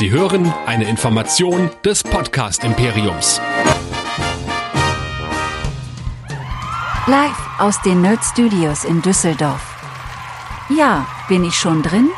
[0.00, 3.38] Sie hören eine Information des Podcast Imperiums.
[7.06, 9.60] Live aus den Nerd Studios in Düsseldorf.
[10.70, 12.08] Ja, bin ich schon drin?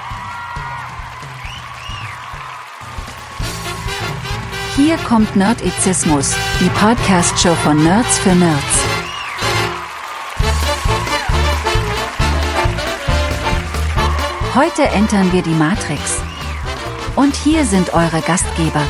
[4.76, 8.62] Hier kommt Nerdizismus, die Podcast-Show von Nerds für Nerds.
[14.54, 16.22] Heute entern wir die Matrix.
[17.14, 18.86] Und hier sind eure Gastgeber.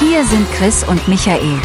[0.00, 1.58] Hier sind Chris und Michael.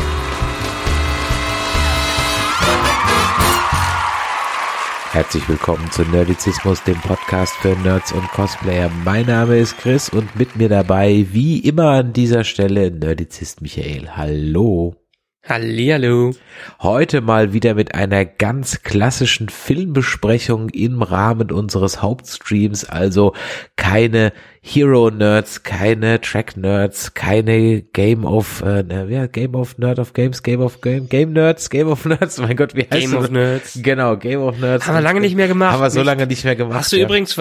[5.11, 8.89] Herzlich willkommen zu Nerdizismus, dem Podcast für Nerds und Cosplayer.
[9.05, 14.09] Mein Name ist Chris und mit mir dabei, wie immer an dieser Stelle, Nerdizist Michael.
[14.15, 15.00] Hallo.
[15.43, 16.35] Hallihallo.
[16.81, 23.33] Heute mal wieder mit einer ganz klassischen Filmbesprechung im Rahmen unseres Hauptstreams, also
[23.75, 30.13] keine Hero Nerds, keine Track Nerds, keine Game of äh, ja, Game of Nerd of
[30.13, 32.37] Games, Game of Game, Game Nerds, Game of Nerds.
[32.37, 33.23] Mein Gott, wie heißt Game das?
[33.23, 33.79] of Nerds.
[33.81, 34.85] Genau, Game of Nerds.
[34.85, 35.73] Haben wir lange nicht mehr gemacht.
[35.73, 36.77] Haben wir so lange nicht mehr gemacht.
[36.77, 37.05] Hast du ja.
[37.05, 37.35] übrigens,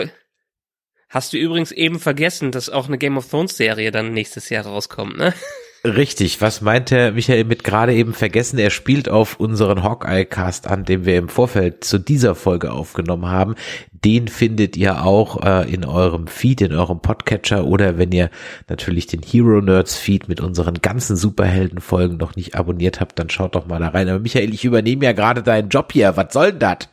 [1.10, 4.64] hast du übrigens eben vergessen, dass auch eine Game of Thrones Serie dann nächstes Jahr
[4.64, 5.34] rauskommt, ne?
[5.82, 8.58] Richtig, was meinte Michael mit gerade eben vergessen?
[8.58, 13.54] Er spielt auf unseren Hawkeye-Cast an, den wir im Vorfeld zu dieser Folge aufgenommen haben.
[13.92, 18.28] Den findet ihr auch äh, in eurem Feed, in eurem Podcatcher oder wenn ihr
[18.68, 23.54] natürlich den Hero Nerds Feed mit unseren ganzen Superhelden-Folgen noch nicht abonniert habt, dann schaut
[23.54, 24.10] doch mal da rein.
[24.10, 26.14] Aber Michael, ich übernehme ja gerade deinen Job hier.
[26.14, 26.88] Was soll denn das?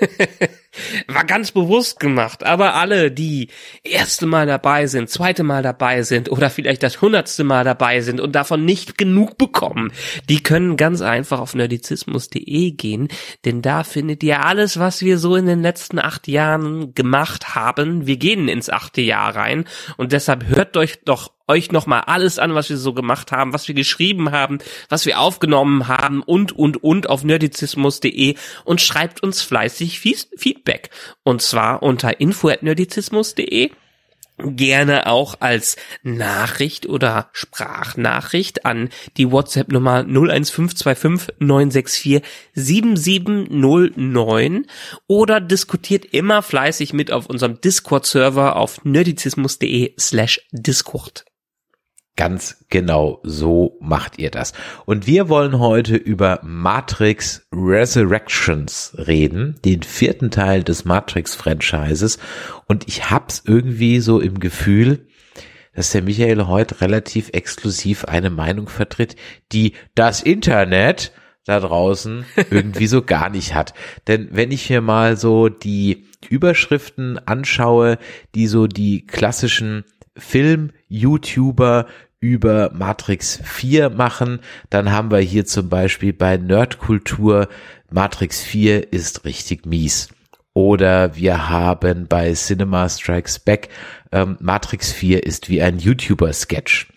[1.06, 3.48] War ganz bewusst gemacht, aber alle, die
[3.84, 8.20] erste Mal dabei sind, zweite Mal dabei sind oder vielleicht das hundertste Mal dabei sind
[8.20, 9.92] und davon nicht genug bekommen,
[10.28, 13.08] die können ganz einfach auf nerdizismus.de gehen,
[13.44, 18.06] denn da findet ihr alles, was wir so in den letzten acht Jahren gemacht haben.
[18.06, 19.64] Wir gehen ins achte Jahr rein.
[19.96, 23.66] Und deshalb hört euch doch euch nochmal alles an, was wir so gemacht haben, was
[23.66, 29.42] wir geschrieben haben, was wir aufgenommen haben und, und, und auf nerdizismus.de und schreibt uns
[29.42, 30.90] fleißig Feedback.
[31.24, 33.70] Und zwar unter info.nerdizismus.de
[34.38, 42.22] gerne auch als Nachricht oder Sprachnachricht an die WhatsApp-Nummer 01525 964
[42.54, 44.66] 7709
[45.06, 51.24] oder diskutiert immer fleißig mit auf unserem Discord-Server auf nerdizismus.de slash Discord.
[52.18, 54.52] Ganz genau so macht ihr das.
[54.86, 62.18] Und wir wollen heute über Matrix Resurrections reden, den vierten Teil des Matrix-Franchises.
[62.66, 65.06] Und ich hab's irgendwie so im Gefühl,
[65.76, 69.14] dass der Michael heute relativ exklusiv eine Meinung vertritt,
[69.52, 71.12] die das Internet
[71.44, 73.74] da draußen irgendwie so gar nicht hat.
[74.08, 77.96] Denn wenn ich mir mal so die Überschriften anschaue,
[78.34, 79.84] die so die klassischen
[80.16, 81.86] Film-YouTuber
[82.20, 84.40] über Matrix 4 machen,
[84.70, 87.48] dann haben wir hier zum Beispiel bei Nerdkultur
[87.90, 90.08] Matrix 4 ist richtig mies.
[90.52, 93.68] Oder wir haben bei Cinema Strikes Back
[94.10, 96.88] ähm, Matrix 4 ist wie ein YouTuber-Sketch.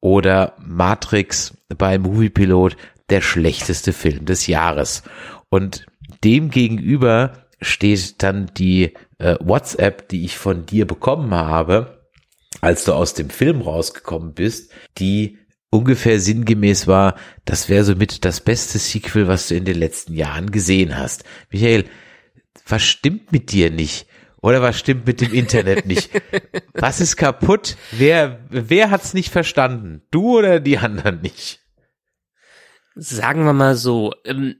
[0.00, 2.76] Oder Matrix bei Moviepilot
[3.10, 5.02] der schlechteste Film des Jahres.
[5.50, 5.86] Und
[6.24, 12.01] dem gegenüber steht dann die äh, WhatsApp, die ich von dir bekommen habe,
[12.62, 18.40] als du aus dem Film rausgekommen bist, die ungefähr sinngemäß war, das wäre somit das
[18.40, 21.24] beste Sequel, was du in den letzten Jahren gesehen hast.
[21.50, 21.84] Michael,
[22.66, 24.06] was stimmt mit dir nicht?
[24.40, 26.10] Oder was stimmt mit dem Internet nicht?
[26.74, 27.76] Was ist kaputt?
[27.92, 30.02] Wer, wer hat's nicht verstanden?
[30.10, 31.60] Du oder die anderen nicht?
[32.96, 34.56] Sagen wir mal so, ähm,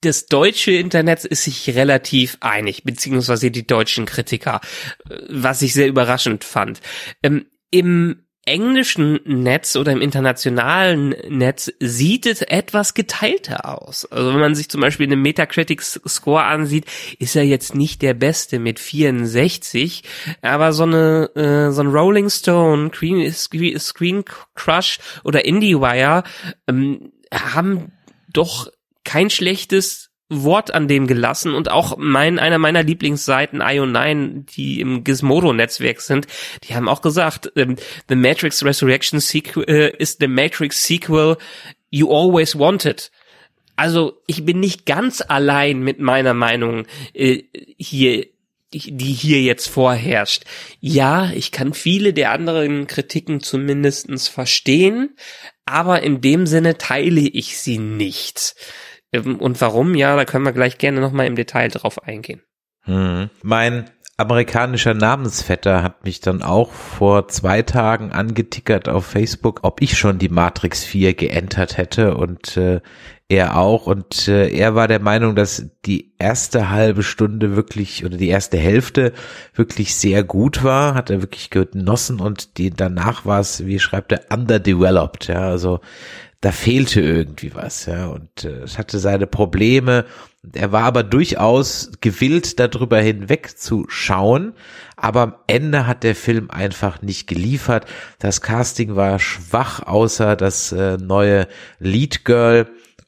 [0.00, 4.60] das deutsche Internet ist sich relativ einig, beziehungsweise die deutschen Kritiker,
[5.08, 6.80] äh, was ich sehr überraschend fand.
[7.22, 14.04] Ähm, Im englischen Netz oder im internationalen Netz sieht es etwas geteilter aus.
[14.06, 16.86] Also wenn man sich zum Beispiel den Metacritic Score ansieht,
[17.18, 20.04] ist er jetzt nicht der beste mit 64,
[20.42, 24.24] aber so eine äh, so ein Rolling Stone, Screen, Screen,
[24.54, 26.22] Crush oder IndieWire
[26.68, 27.90] ähm, haben
[28.32, 28.70] doch
[29.06, 35.04] kein schlechtes Wort an dem gelassen und auch mein, einer meiner Lieblingsseiten IO9, die im
[35.04, 36.26] Gizmodo-Netzwerk sind,
[36.64, 37.76] die haben auch gesagt, ähm,
[38.08, 41.36] The Matrix Resurrection sequel, äh, is the Matrix sequel
[41.90, 43.12] you always wanted.
[43.76, 47.44] Also ich bin nicht ganz allein mit meiner Meinung äh,
[47.76, 48.26] hier
[48.72, 50.42] die hier jetzt vorherrscht.
[50.80, 55.16] Ja, ich kann viele der anderen Kritiken zumindestens verstehen,
[55.64, 58.56] aber in dem Sinne teile ich sie nicht.
[59.12, 59.94] Ähm, Und warum?
[59.94, 62.42] Ja, da können wir gleich gerne nochmal im Detail drauf eingehen.
[62.82, 63.30] Hm.
[63.42, 69.98] Mein amerikanischer Namensvetter hat mich dann auch vor zwei Tagen angetickert auf Facebook, ob ich
[69.98, 72.80] schon die Matrix 4 geentert hätte und äh,
[73.28, 78.16] er auch und äh, er war der Meinung, dass die erste halbe Stunde wirklich oder
[78.16, 79.12] die erste Hälfte
[79.52, 84.12] wirklich sehr gut war, hat er wirklich genossen und die danach war es, wie schreibt
[84.12, 85.80] er, underdeveloped, ja, also
[86.40, 90.04] da fehlte irgendwie was, ja, und äh, es hatte seine Probleme.
[90.52, 94.52] Er war aber durchaus gewillt, darüber hinweg zu schauen,
[94.96, 97.86] aber am Ende hat der Film einfach nicht geliefert.
[98.18, 101.48] Das Casting war schwach, außer das äh, neue
[101.80, 102.66] Lead Girl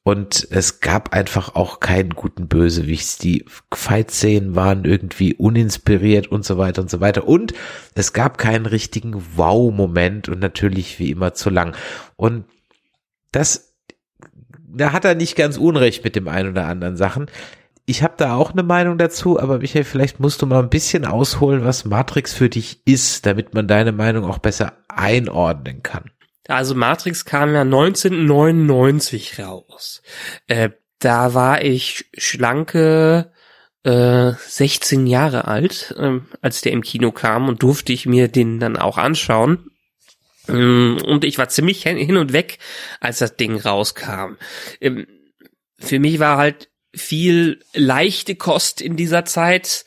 [0.09, 3.19] und es gab einfach auch keinen guten Bösewichts.
[3.19, 7.29] Die Fight-Szenen waren irgendwie uninspiriert und so weiter und so weiter.
[7.29, 7.53] Und
[7.95, 11.77] es gab keinen richtigen Wow-Moment und natürlich wie immer zu lang.
[12.17, 12.47] Und
[13.38, 13.75] das,
[14.69, 17.31] da hat er nicht ganz unrecht mit dem einen oder anderen Sachen.
[17.87, 21.06] Ich habe da auch eine Meinung dazu, aber Michael, vielleicht musst du mal ein bisschen
[21.06, 26.11] ausholen, was Matrix für dich ist, damit man deine Meinung auch besser einordnen kann.
[26.49, 30.02] Also Matrix kam ja 1999 raus.
[30.49, 33.31] Äh, da war ich schlanke
[33.85, 38.58] äh, 16 Jahre alt, äh, als der im Kino kam und durfte ich mir den
[38.58, 39.70] dann auch anschauen.
[40.49, 42.59] Ähm, und ich war ziemlich hin und weg,
[43.00, 44.37] als das Ding rauskam.
[44.81, 45.06] Ähm,
[45.79, 49.85] für mich war halt viel leichte Kost in dieser Zeit,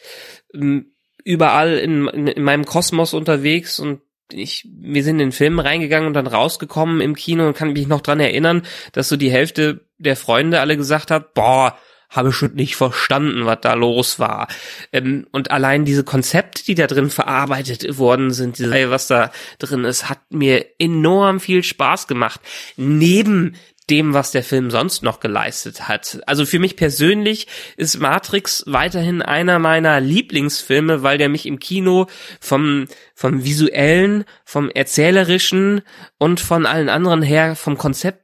[0.54, 0.94] ähm,
[1.24, 4.02] überall in, in, in meinem Kosmos unterwegs und
[4.34, 7.88] ich, wir sind in den Film reingegangen und dann rausgekommen im Kino und kann mich
[7.88, 11.78] noch dran erinnern, dass so die Hälfte der Freunde alle gesagt hat, boah,
[12.12, 14.48] habe schon nicht verstanden, was da los war.
[14.92, 19.86] Ähm, und allein diese Konzepte, die da drin verarbeitet worden sind, diese, was da drin
[19.86, 22.42] ist, hat mir enorm viel Spaß gemacht.
[22.76, 23.56] Neben
[23.90, 26.22] dem, was der Film sonst noch geleistet hat.
[26.26, 27.48] Also für mich persönlich
[27.78, 32.08] ist Matrix weiterhin einer meiner Lieblingsfilme, weil der mich im Kino
[32.40, 32.86] vom,
[33.16, 35.82] vom visuellen, vom erzählerischen
[36.18, 38.24] und von allen anderen her vom Konzept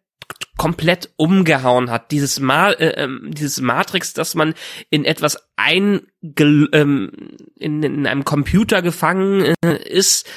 [0.57, 2.11] komplett umgehauen hat.
[2.11, 4.53] Dieses Ma äh, äh, dieses Matrix, dass man
[4.89, 6.07] in etwas ein
[6.39, 7.11] ähm,
[7.55, 10.27] in, in einem Computer gefangen äh, ist,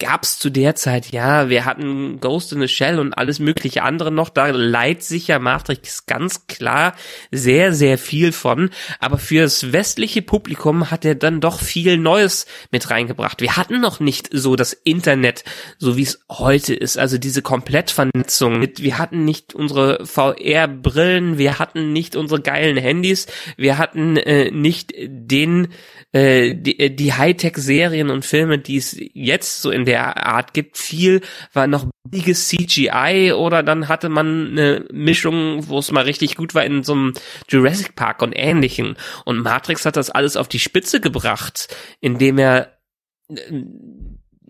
[0.00, 4.10] gab's zu der Zeit, ja, wir hatten Ghost in the Shell und alles mögliche andere
[4.10, 6.94] noch, da leiht sich ja Matrix ganz klar
[7.30, 12.90] sehr, sehr viel von, aber fürs westliche Publikum hat er dann doch viel Neues mit
[12.90, 13.40] reingebracht.
[13.40, 15.44] Wir hatten noch nicht so das Internet,
[15.78, 18.66] so wie es heute ist, also diese Komplettvernetzung.
[18.78, 23.26] Wir hatten nicht unsere VR-Brillen, wir hatten nicht unsere geilen Handys,
[23.56, 25.68] wir hatten äh, nicht den
[26.12, 30.78] äh, die, äh, die Hightech-Serien und Filme, die es jetzt so in der Art gibt,
[30.78, 31.20] viel
[31.52, 36.54] war noch billiges CGI oder dann hatte man eine Mischung, wo es mal richtig gut
[36.54, 37.12] war in so einem
[37.48, 38.96] Jurassic Park und ähnlichen.
[39.24, 42.78] Und Matrix hat das alles auf die Spitze gebracht, indem er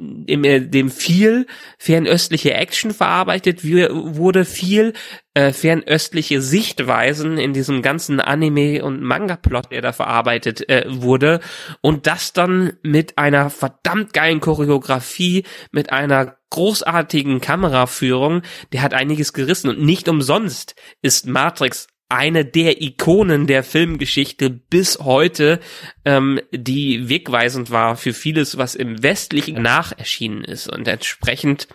[0.01, 1.47] äh, dem, dem viel
[1.79, 4.95] fernöstliche Action verarbeitet wurde, viel
[5.35, 11.41] äh, fernöstliche Sichtweisen in diesem ganzen Anime- und Manga-Plot, der da verarbeitet äh, wurde.
[11.81, 18.43] Und das dann mit einer verdammt geilen Choreografie, mit einer großartigen Kameraführung,
[18.73, 19.71] der hat einiges gerissen.
[19.71, 25.61] Und nicht umsonst ist Matrix eine der Ikonen der Filmgeschichte bis heute,
[26.05, 30.69] ähm, die wegweisend war für vieles, was im westlichen nach erschienen ist.
[30.69, 31.69] Und entsprechend,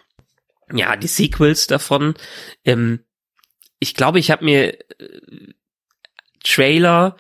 [0.73, 2.15] ja, die Sequels davon.
[2.65, 2.99] Ähm,
[3.79, 5.53] ich glaube, ich habe mir äh,
[6.43, 7.15] Trailer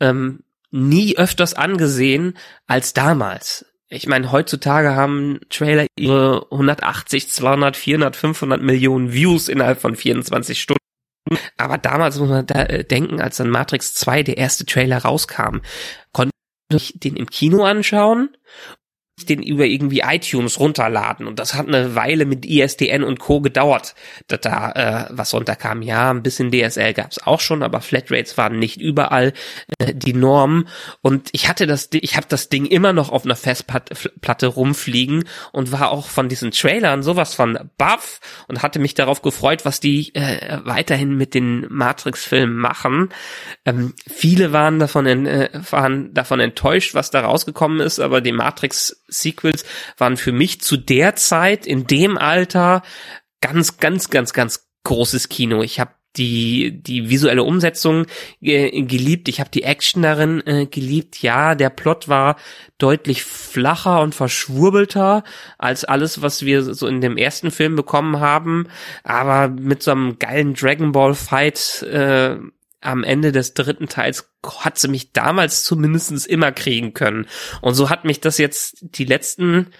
[0.00, 3.66] ähm, nie öfters angesehen als damals.
[3.88, 10.60] Ich meine, heutzutage haben Trailer ihre 180, 200, 400, 500 Millionen Views innerhalb von 24
[10.60, 10.83] Stunden.
[11.56, 15.60] Aber damals muss man da äh, denken, als dann Matrix 2 der erste Trailer rauskam,
[16.12, 16.32] konnte
[16.72, 18.36] ich den im Kino anschauen
[19.22, 23.94] den über irgendwie iTunes runterladen und das hat eine Weile mit ISDN und Co gedauert,
[24.26, 25.82] dass da äh, was runterkam.
[25.82, 29.32] Ja, ein bisschen DSL gab's auch schon, aber Flatrates waren nicht überall
[29.78, 30.66] äh, die Norm
[31.00, 35.70] und ich hatte das ich habe das Ding immer noch auf einer Festplatte rumfliegen und
[35.70, 40.12] war auch von diesen Trailern sowas von buff und hatte mich darauf gefreut, was die
[40.16, 43.10] äh, weiterhin mit den Matrix Filmen machen.
[43.64, 49.03] Ähm, viele waren davon äh, waren davon enttäuscht, was da rausgekommen ist, aber die Matrix
[49.08, 49.64] Sequels
[49.98, 52.82] waren für mich zu der Zeit, in dem Alter,
[53.40, 55.62] ganz, ganz, ganz, ganz großes Kino.
[55.62, 58.06] Ich habe die die visuelle Umsetzung
[58.40, 61.22] äh, geliebt, ich habe die Action darin äh, geliebt.
[61.22, 62.36] Ja, der Plot war
[62.78, 65.24] deutlich flacher und verschwurbelter
[65.58, 68.68] als alles, was wir so in dem ersten Film bekommen haben,
[69.02, 72.36] aber mit so einem geilen Dragon Ball Fight äh,
[72.84, 77.26] am Ende des dritten Teils hat sie mich damals zumindestens immer kriegen können.
[77.60, 79.70] Und so hat mich das jetzt die letzten,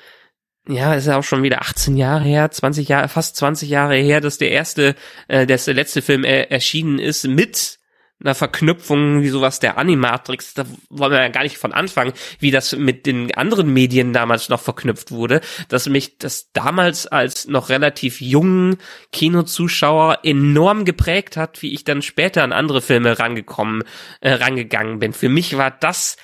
[0.67, 4.21] ja, ist ja auch schon wieder 18 Jahre her, 20 Jahre, fast 20 Jahre her,
[4.21, 4.95] dass der erste,
[5.29, 7.79] äh, dass der letzte Film äh, erschienen ist mit
[8.25, 12.51] einer Verknüpfung wie sowas der Animatrix, da wollen wir ja gar nicht von anfangen, wie
[12.51, 17.69] das mit den anderen Medien damals noch verknüpft wurde, dass mich das damals als noch
[17.69, 18.79] relativ jungen
[19.13, 23.85] Kinozuschauer enorm geprägt hat, wie ich dann später an andere Filme rangekommen,
[24.21, 25.13] äh, rangegangen bin.
[25.13, 26.17] Für mich war das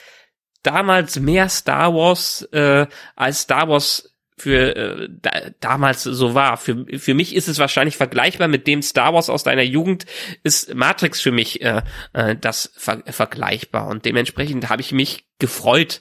[0.63, 5.31] damals mehr Star Wars äh, als Star Wars für äh, da,
[5.61, 6.57] damals so war.
[6.57, 10.07] Für, für mich ist es wahrscheinlich vergleichbar mit dem Star Wars aus deiner Jugend,
[10.43, 11.83] ist Matrix für mich äh,
[12.13, 13.89] äh, das ver vergleichbar.
[13.89, 16.01] Und dementsprechend habe ich mich gefreut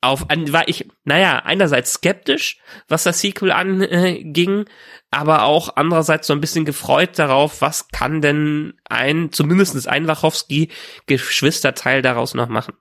[0.00, 4.70] auf, an, war ich, naja, einerseits skeptisch, was das Sequel anging, äh,
[5.10, 12.02] aber auch andererseits so ein bisschen gefreut darauf, was kann denn ein, zumindest ein Wachowski-Geschwisterteil
[12.02, 12.74] daraus noch machen.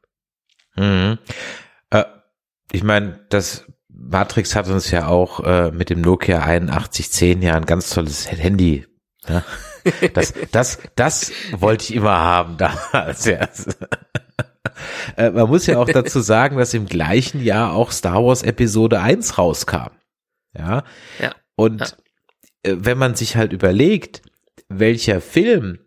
[0.76, 1.18] Mhm.
[1.90, 2.04] Äh,
[2.72, 3.66] ich meine, das
[4.10, 8.86] Matrix hat uns ja auch äh, mit dem Nokia 8110 ja ein ganz tolles Handy.
[9.28, 9.44] Ja?
[10.14, 13.26] Das, das, das wollte ich immer haben damals.
[13.26, 13.50] Ja.
[15.18, 19.02] äh, man muss ja auch dazu sagen, dass im gleichen Jahr auch Star Wars Episode
[19.02, 19.92] 1 rauskam.
[20.58, 20.84] Ja.
[21.20, 21.36] ja.
[21.58, 21.82] Und.
[21.82, 24.22] Äh, wenn man sich halt überlegt,
[24.70, 25.80] welcher Film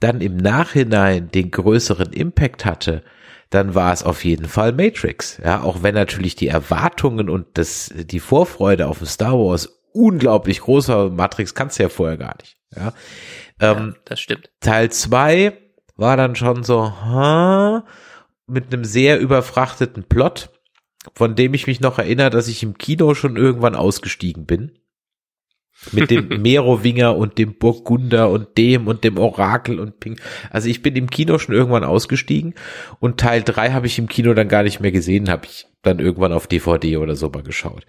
[0.00, 3.02] dann im Nachhinein den größeren Impact hatte,
[3.50, 5.38] dann war es auf jeden Fall Matrix.
[5.44, 10.88] Ja, auch wenn natürlich die Erwartungen und das, die Vorfreude auf Star Wars unglaublich groß
[10.88, 11.10] war.
[11.10, 12.56] Matrix kannst du ja vorher gar nicht.
[12.74, 12.92] Ja,
[13.60, 14.50] ähm, ja das stimmt.
[14.60, 15.56] Teil zwei
[15.96, 17.84] war dann schon so, ha,
[18.46, 20.50] mit einem sehr überfrachteten Plot,
[21.14, 24.78] von dem ich mich noch erinnere, dass ich im Kino schon irgendwann ausgestiegen bin
[25.92, 30.18] mit dem Merowinger und dem Burgunder und dem und dem Orakel und Ping.
[30.50, 32.54] Also ich bin im Kino schon irgendwann ausgestiegen
[33.00, 35.98] und Teil drei habe ich im Kino dann gar nicht mehr gesehen, habe ich dann
[35.98, 37.86] irgendwann auf DVD oder so mal geschaut.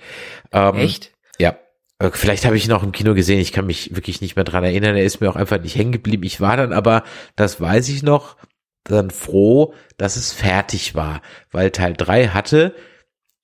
[0.51, 1.13] Ähm, Echt?
[1.39, 1.57] Ja.
[1.99, 4.45] Äh, vielleicht habe ich ihn auch im Kino gesehen, ich kann mich wirklich nicht mehr
[4.45, 6.23] dran erinnern, er ist mir auch einfach nicht hängen geblieben.
[6.23, 7.03] Ich war dann aber,
[7.35, 8.37] das weiß ich noch,
[8.83, 12.73] dann froh, dass es fertig war, weil Teil drei hatte,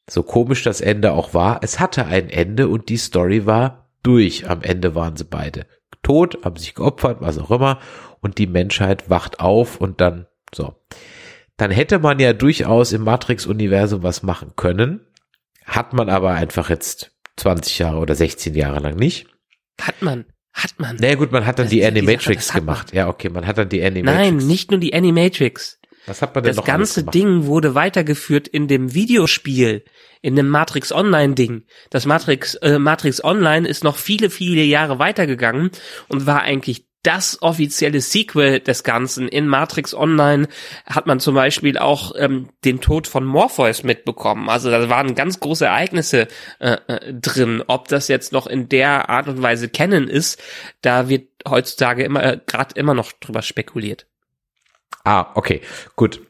[0.09, 4.49] so komisch das Ende auch war, es hatte ein Ende und die Story war durch.
[4.49, 5.65] Am Ende waren sie beide
[6.03, 7.79] tot, haben sich geopfert, was auch immer.
[8.21, 10.75] Und die Menschheit wacht auf und dann so.
[11.57, 15.01] Dann hätte man ja durchaus im Matrix-Universum was machen können.
[15.65, 19.27] Hat man aber einfach jetzt 20 Jahre oder 16 Jahre lang nicht.
[19.81, 20.25] Hat man.
[20.53, 20.97] Hat man.
[20.97, 22.87] Na naja, gut, man hat dann das die Animatrix gemacht.
[22.87, 22.97] Man.
[22.97, 24.19] Ja, okay, man hat dann die Animatrix.
[24.19, 25.79] Nein, nicht nur die Animatrix.
[26.05, 29.83] Was hat man denn das ganze Ding wurde weitergeführt in dem Videospiel,
[30.21, 31.63] in dem Matrix Online Ding.
[31.89, 35.71] Das Matrix äh, Matrix Online ist noch viele viele Jahre weitergegangen
[36.07, 39.27] und war eigentlich das offizielle Sequel des Ganzen.
[39.27, 40.47] In Matrix Online
[40.85, 44.49] hat man zum Beispiel auch ähm, den Tod von Morpheus mitbekommen.
[44.49, 46.29] Also da waren ganz große Ereignisse
[46.59, 47.61] äh, äh, drin.
[47.67, 50.41] Ob das jetzt noch in der Art und Weise kennen ist,
[50.81, 54.07] da wird heutzutage immer äh, gerade immer noch drüber spekuliert.
[55.03, 55.61] Ah, okay,
[55.95, 56.21] gut.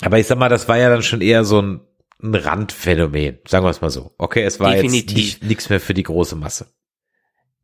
[0.00, 1.80] Aber ich sag mal, das war ja dann schon eher so ein,
[2.22, 4.14] ein Randphänomen, sagen wir es mal so.
[4.18, 5.32] Okay, es war Definitiv.
[5.32, 6.66] jetzt nichts mehr für die große Masse.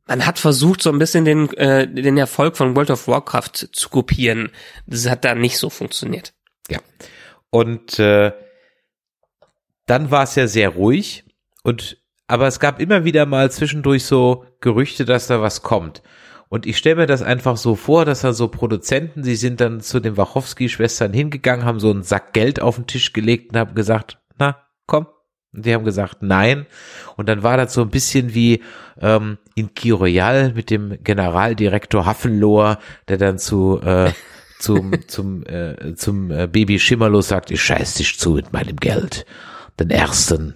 [0.07, 3.89] Man hat versucht, so ein bisschen den, äh, den Erfolg von World of Warcraft zu
[3.89, 4.51] kopieren.
[4.87, 6.33] Das hat da nicht so funktioniert.
[6.69, 6.79] Ja.
[7.51, 8.33] Und äh,
[9.87, 11.25] dann war es ja sehr ruhig
[11.63, 16.03] und aber es gab immer wieder mal zwischendurch so Gerüchte, dass da was kommt.
[16.49, 19.81] Und ich stelle mir das einfach so vor, dass da so Produzenten, sie sind dann
[19.81, 23.75] zu den Wachowski-Schwestern hingegangen, haben so einen Sack Geld auf den Tisch gelegt und haben
[23.75, 25.07] gesagt, na, komm.
[25.53, 26.67] Und die haben gesagt, nein.
[27.17, 28.63] Und dann war das so ein bisschen wie
[29.01, 34.13] ähm, in Key Royal mit dem Generaldirektor Hafenlohr, der dann zu äh,
[34.59, 39.27] zum zum äh, zum äh, Baby Schimmerlos sagt, ich scheiß dich zu mit meinem Geld.
[39.81, 40.55] Den ersten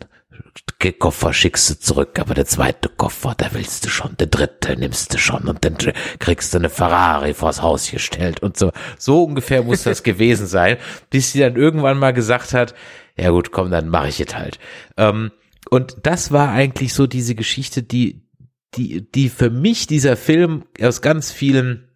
[0.99, 5.13] Koffer schickst du zurück, aber der zweite Koffer, da willst du schon, der dritte nimmst
[5.13, 5.77] du schon und dann
[6.19, 8.73] kriegst du eine Ferrari vors Haus gestellt und so.
[8.99, 10.79] So ungefähr muss das gewesen sein,
[11.11, 12.75] bis sie dann irgendwann mal gesagt hat,
[13.17, 14.59] ja gut, komm, dann mache ich es halt.
[14.97, 15.31] Ähm,
[15.69, 18.27] und das war eigentlich so diese Geschichte, die,
[18.75, 21.89] die, die für mich dieser Film aus ganz vielen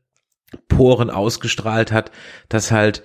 [0.68, 2.10] Poren ausgestrahlt hat,
[2.48, 3.02] dass halt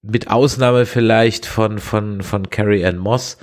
[0.00, 3.36] mit Ausnahme vielleicht von, von, von Carrie Ann Moss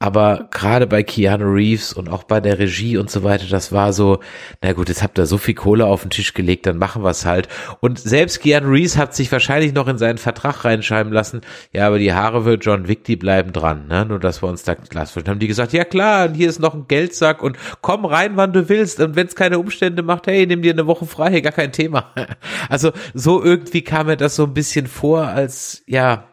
[0.00, 3.92] aber gerade bei Keanu Reeves und auch bei der Regie und so weiter, das war
[3.92, 4.20] so,
[4.62, 7.10] na gut, jetzt habt ihr so viel Kohle auf den Tisch gelegt, dann machen wir
[7.10, 7.48] es halt.
[7.80, 11.42] Und selbst Keanu Reeves hat sich wahrscheinlich noch in seinen Vertrag reinschreiben lassen,
[11.72, 14.06] ja, aber die Haare für John Wick, die bleiben dran, ne?
[14.06, 16.74] Nur, dass wir uns da Glas haben die gesagt, ja klar, und hier ist noch
[16.74, 19.00] ein Geldsack und komm rein, wann du willst.
[19.00, 22.06] Und wenn es keine Umstände macht, hey, nimm dir eine Woche frei, gar kein Thema.
[22.68, 26.29] Also so irgendwie kam mir das so ein bisschen vor, als, ja,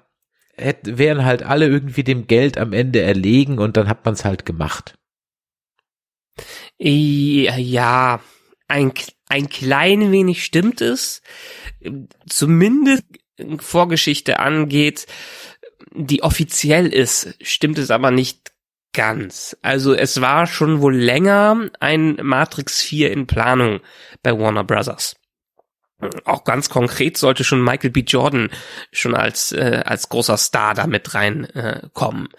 [0.57, 4.25] hätten, wären halt alle irgendwie dem Geld am Ende erlegen und dann hat man es
[4.25, 4.95] halt gemacht.
[6.79, 8.21] Ja,
[8.67, 8.93] ein,
[9.27, 11.21] ein klein wenig stimmt es.
[12.27, 13.03] Zumindest
[13.59, 15.07] Vorgeschichte angeht,
[15.93, 18.51] die offiziell ist, stimmt es aber nicht
[18.93, 19.57] ganz.
[19.61, 23.79] Also es war schon wohl länger ein Matrix 4 in Planung
[24.23, 25.15] bei Warner Brothers
[26.25, 28.01] auch ganz konkret sollte schon Michael B.
[28.01, 28.49] Jordan
[28.91, 32.29] schon als äh, als großer Star da mit reinkommen.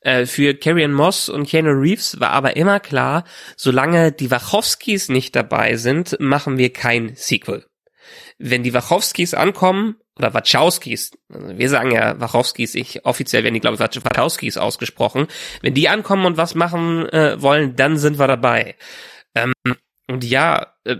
[0.00, 3.24] Äh, äh, für Carrion Moss und Keanu Reeves war aber immer klar,
[3.56, 7.66] solange die Wachowskis nicht dabei sind, machen wir kein Sequel.
[8.38, 13.60] Wenn die Wachowskis ankommen oder Wachowskis, also wir sagen ja Wachowskis, ich offiziell werden die
[13.60, 15.26] glaube ich Wachowskis ausgesprochen.
[15.62, 18.76] Wenn die ankommen und was machen äh, wollen, dann sind wir dabei.
[19.34, 19.52] Ähm,
[20.06, 20.96] und ja, äh,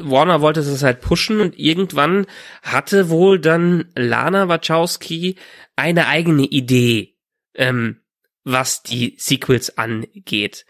[0.00, 2.26] Warner wollte es halt pushen und irgendwann
[2.62, 5.36] hatte wohl dann Lana Wachowski
[5.76, 7.16] eine eigene Idee,
[7.54, 8.00] ähm,
[8.44, 10.66] was die Sequels angeht.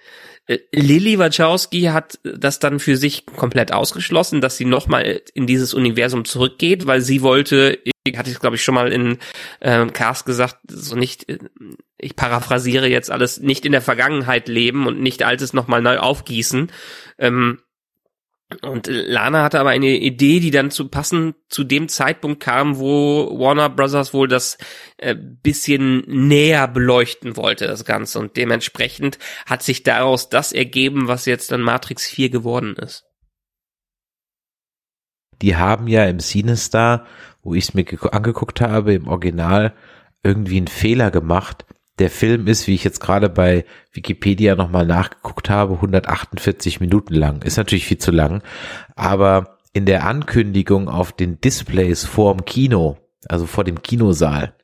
[0.47, 5.75] Äh, Lily Wachowski hat das dann für sich komplett ausgeschlossen, dass sie nochmal in dieses
[5.75, 9.19] Universum zurückgeht, weil sie wollte, ich hatte es glaube ich schon mal in
[9.61, 11.39] ähm, Cast gesagt, so nicht, äh,
[11.99, 16.71] ich paraphrasiere jetzt alles, nicht in der Vergangenheit leben und nicht Altes nochmal neu aufgießen.
[17.19, 17.61] Ähm,
[18.63, 23.39] und Lana hatte aber eine Idee, die dann zu passen zu dem Zeitpunkt kam, wo
[23.39, 24.59] Warner Brothers wohl das
[24.99, 28.19] äh, bisschen näher beleuchten wollte, das Ganze.
[28.19, 33.05] Und dementsprechend hat sich daraus das ergeben, was jetzt dann Matrix 4 geworden ist.
[35.43, 37.07] Die haben ja im Sinister,
[37.43, 39.75] wo ich es mir angeguckt habe, im Original
[40.23, 41.67] irgendwie einen Fehler gemacht
[41.99, 47.43] der Film ist, wie ich jetzt gerade bei Wikipedia nochmal nachgeguckt habe, 148 Minuten lang.
[47.43, 48.43] Ist natürlich viel zu lang,
[48.97, 52.99] aber in der Ankündigung auf den Displays vorm Kino,
[53.29, 54.55] also vor dem Kinosaal,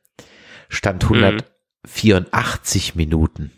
[0.69, 2.97] stand 184 mhm.
[2.97, 3.51] Minuten.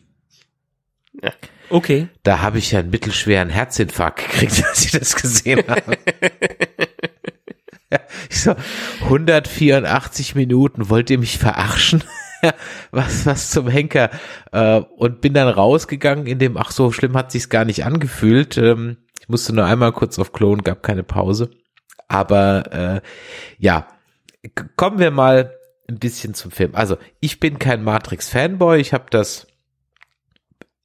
[1.21, 1.31] Ja.
[1.69, 2.09] Okay.
[2.23, 5.97] Da habe ich ja einen mittelschweren Herzinfarkt gekriegt, als ich das gesehen habe.
[8.29, 8.55] ich so,
[9.03, 12.03] 184 Minuten, wollt ihr mich verarschen?
[12.91, 14.09] was, was zum Henker.
[14.51, 18.57] Äh, und bin dann rausgegangen, in dem, ach so schlimm hat sich's gar nicht angefühlt.
[18.57, 21.51] Ähm, ich musste nur einmal kurz auf Klon, gab keine Pause.
[22.07, 23.01] Aber äh,
[23.57, 23.87] ja,
[24.75, 25.55] kommen wir mal
[25.87, 26.75] ein bisschen zum Film.
[26.75, 29.47] Also ich bin kein Matrix-Fanboy, ich habe das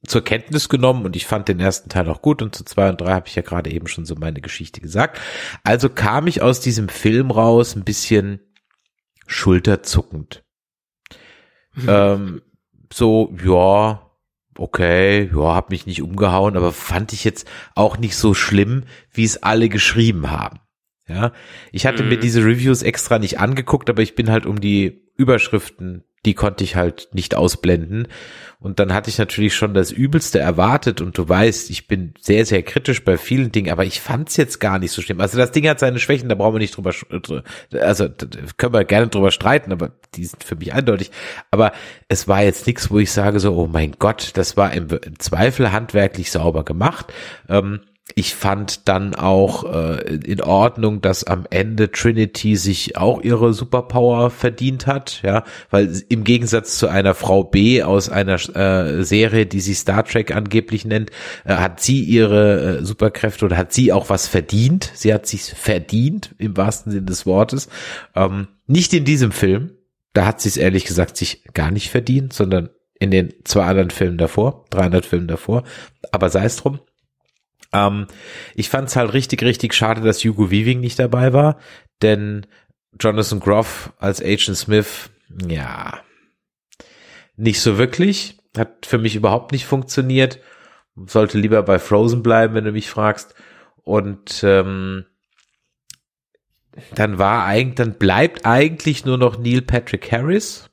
[0.07, 3.01] zur Kenntnis genommen und ich fand den ersten Teil auch gut und zu zwei und
[3.01, 5.19] drei habe ich ja gerade eben schon so meine Geschichte gesagt.
[5.63, 8.39] Also kam ich aus diesem Film raus ein bisschen
[9.27, 10.43] schulterzuckend.
[11.87, 12.41] Ähm,
[12.91, 14.01] so, ja,
[14.57, 19.23] okay, ja, hab mich nicht umgehauen, aber fand ich jetzt auch nicht so schlimm, wie
[19.23, 20.59] es alle geschrieben haben.
[21.07, 21.31] Ja,
[21.71, 22.09] ich hatte mhm.
[22.09, 26.63] mir diese Reviews extra nicht angeguckt, aber ich bin halt um die Überschriften die konnte
[26.63, 28.07] ich halt nicht ausblenden.
[28.61, 32.45] Und dann hatte ich natürlich schon das Übelste erwartet und du weißt, ich bin sehr,
[32.45, 35.21] sehr kritisch bei vielen Dingen, aber ich fand es jetzt gar nicht so schlimm.
[35.21, 36.91] Also das Ding hat seine Schwächen, da brauchen wir nicht drüber,
[37.79, 38.09] also
[38.57, 41.11] können wir gerne drüber streiten, aber die sind für mich eindeutig.
[41.51, 41.71] Aber
[42.09, 45.71] es war jetzt nichts, wo ich sage so, oh mein Gott, das war im, Zweifel
[45.71, 47.13] handwerklich sauber gemacht.
[47.47, 47.79] Ähm,
[48.15, 54.29] ich fand dann auch äh, in Ordnung, dass am Ende Trinity sich auch ihre Superpower
[54.29, 59.59] verdient hat, ja, weil im Gegensatz zu einer Frau B aus einer äh, Serie, die
[59.59, 61.11] sie Star Trek angeblich nennt,
[61.45, 64.91] äh, hat sie ihre äh, Superkräfte oder hat sie auch was verdient.
[64.93, 67.69] Sie hat sich verdient im wahrsten Sinne des Wortes.
[68.15, 69.71] Ähm, nicht in diesem Film,
[70.13, 72.69] da hat sie es ehrlich gesagt sich gar nicht verdient, sondern
[72.99, 75.63] in den zwei anderen Filmen davor, 300 Filmen davor.
[76.11, 76.79] Aber sei es drum.
[77.71, 78.07] Ähm,
[78.55, 81.59] ich fand es halt richtig, richtig schade, dass Hugo Weaving nicht dabei war,
[82.01, 82.47] denn
[82.99, 85.09] Jonathan Groff als Agent Smith,
[85.47, 85.99] ja,
[87.39, 88.37] nicht so wirklich.
[88.57, 90.39] Hat für mich überhaupt nicht funktioniert.
[90.95, 93.35] Sollte lieber bei Frozen bleiben, wenn du mich fragst.
[93.83, 95.05] Und ähm,
[96.95, 100.68] dann war eigentlich, dann bleibt eigentlich nur noch Neil Patrick Harris.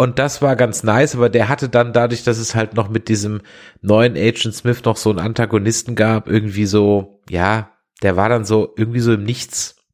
[0.00, 3.08] Und das war ganz nice, aber der hatte dann dadurch, dass es halt noch mit
[3.08, 3.42] diesem
[3.82, 8.72] neuen Agent Smith noch so einen Antagonisten gab, irgendwie so, ja, der war dann so
[8.76, 9.84] irgendwie so im Nichts.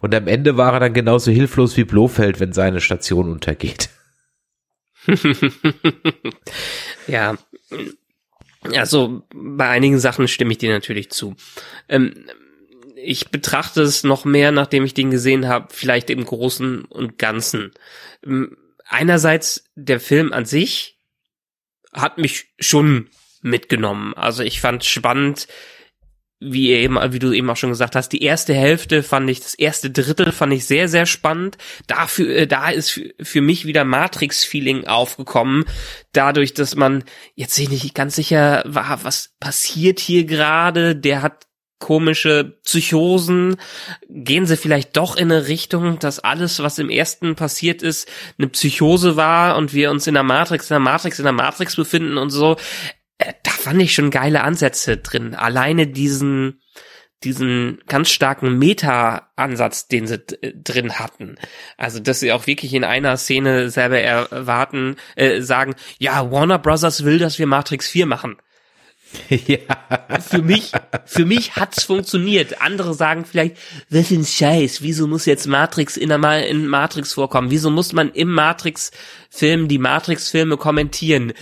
[0.00, 3.88] Und am Ende war er dann genauso hilflos wie Blofeld, wenn seine Station untergeht.
[7.06, 7.36] ja.
[8.74, 11.36] Also bei einigen Sachen stimme ich dir natürlich zu.
[11.88, 12.26] Ähm,
[12.96, 17.70] ich betrachte es noch mehr, nachdem ich den gesehen habe, vielleicht im Großen und Ganzen.
[18.26, 18.56] Ähm,
[18.92, 20.98] einerseits der Film an sich
[21.92, 23.08] hat mich schon
[23.42, 24.14] mitgenommen.
[24.14, 25.48] Also ich fand spannend,
[26.44, 29.54] wie eben, wie du eben auch schon gesagt hast, die erste Hälfte fand ich, das
[29.54, 31.56] erste Drittel fand ich sehr, sehr spannend.
[31.86, 35.64] Dafür, äh, da ist für, mich wieder Matrix-Feeling aufgekommen.
[36.12, 40.96] Dadurch, dass man jetzt sich nicht ganz sicher war, was passiert hier gerade.
[40.96, 41.46] Der hat
[41.82, 43.56] komische Psychosen.
[44.08, 48.46] Gehen sie vielleicht doch in eine Richtung, dass alles, was im ersten passiert ist, eine
[48.48, 52.18] Psychose war und wir uns in der Matrix, in der Matrix, in der Matrix befinden
[52.18, 52.56] und so.
[53.18, 55.34] Äh, da fand ich schon geile Ansätze drin.
[55.34, 56.62] Alleine diesen,
[57.24, 61.34] diesen ganz starken Meta-Ansatz, den sie drin hatten.
[61.78, 67.04] Also, dass sie auch wirklich in einer Szene selber erwarten, äh, sagen, ja, Warner Brothers
[67.04, 68.36] will, dass wir Matrix 4 machen.
[69.46, 69.58] Ja.
[70.20, 70.72] Für mich,
[71.04, 72.60] für mich hat's funktioniert.
[72.60, 73.56] Andere sagen vielleicht,
[73.88, 77.50] was ein Scheiß, wieso muss jetzt Matrix in, der, in Matrix vorkommen?
[77.50, 81.32] Wieso muss man im Matrix-Film die Matrix-Filme kommentieren?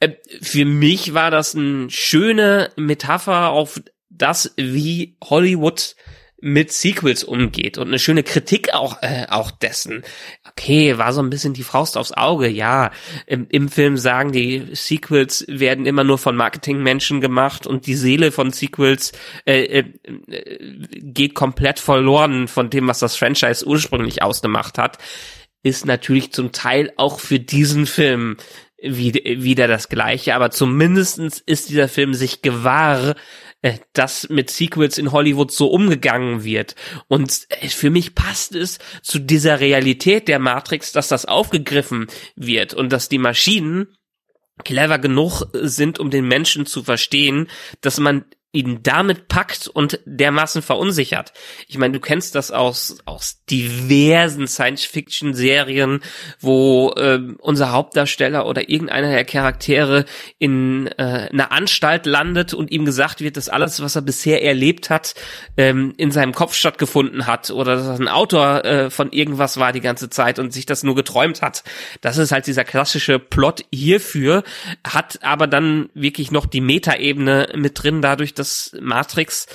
[0.00, 5.96] Äh, für mich war das eine schöne Metapher auf das, wie Hollywood
[6.40, 10.02] mit Sequels umgeht und eine schöne Kritik auch äh, auch dessen.
[10.48, 12.48] Okay, war so ein bisschen die Faust aufs Auge.
[12.48, 12.90] Ja,
[13.26, 18.32] im, im Film sagen die Sequels werden immer nur von Marketingmenschen gemacht und die Seele
[18.32, 19.12] von Sequels
[19.44, 19.84] äh, äh,
[20.94, 24.98] geht komplett verloren von dem, was das Franchise ursprünglich ausgemacht hat.
[25.62, 28.38] Ist natürlich zum Teil auch für diesen Film
[28.82, 33.14] wieder das Gleiche, aber zumindestens ist dieser Film sich gewahr, äh,
[33.92, 36.74] dass mit Sequels in Hollywood so umgegangen wird.
[37.08, 42.74] Und äh, für mich passt es zu dieser Realität der Matrix, dass das aufgegriffen wird
[42.74, 43.88] und dass die Maschinen
[44.64, 47.48] clever genug sind, um den Menschen zu verstehen,
[47.80, 51.32] dass man ihn damit packt und dermaßen verunsichert.
[51.68, 56.00] Ich meine, du kennst das aus aus diversen Science-Fiction-Serien,
[56.40, 60.04] wo äh, unser Hauptdarsteller oder irgendeiner der Charaktere
[60.38, 64.90] in äh, einer Anstalt landet und ihm gesagt wird, dass alles, was er bisher erlebt
[64.90, 65.14] hat,
[65.56, 69.72] ähm, in seinem Kopf stattgefunden hat oder dass er ein Autor äh, von irgendwas war
[69.72, 71.62] die ganze Zeit und sich das nur geträumt hat.
[72.00, 74.42] Das ist halt dieser klassische Plot hierfür,
[74.84, 79.46] hat aber dann wirklich noch die Metaebene mit drin, dadurch, dass Matrix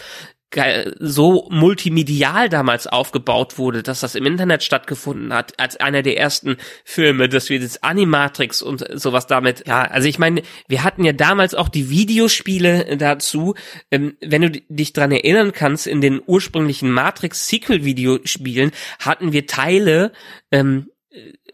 [1.00, 6.58] so multimedial damals aufgebaut wurde, dass das im Internet stattgefunden hat, als einer der ersten
[6.86, 11.14] Filme, dass wir das Animatrix und sowas damit, ja, also ich meine, wir hatten ja
[11.14, 13.56] damals auch die Videospiele dazu,
[13.92, 19.48] ähm, wenn du dich dran erinnern kannst, in den ursprünglichen Matrix Sequel Videospielen hatten wir
[19.48, 20.14] Teile,
[20.52, 20.90] ähm,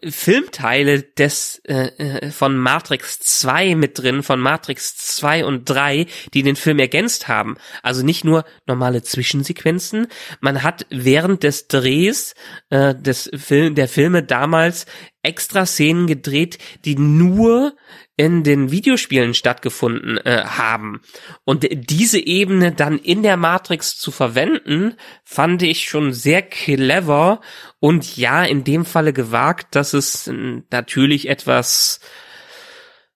[0.08, 6.42] Filmteile des äh, äh von Matrix 2 mit drin, von Matrix 2 und 3, die
[6.42, 7.56] den Film ergänzt haben.
[7.82, 10.08] Also nicht nur normale Zwischensequenzen,
[10.40, 12.34] man hat während des Drehs
[12.70, 14.86] äh, des Film der Filme damals
[15.22, 17.76] extra Szenen gedreht, die nur
[18.16, 21.00] in den Videospielen stattgefunden äh, haben.
[21.44, 24.94] Und diese Ebene dann in der Matrix zu verwenden,
[25.24, 27.40] fand ich schon sehr clever
[27.80, 30.30] und ja, in dem Falle gewagt, dass es
[30.70, 32.00] natürlich etwas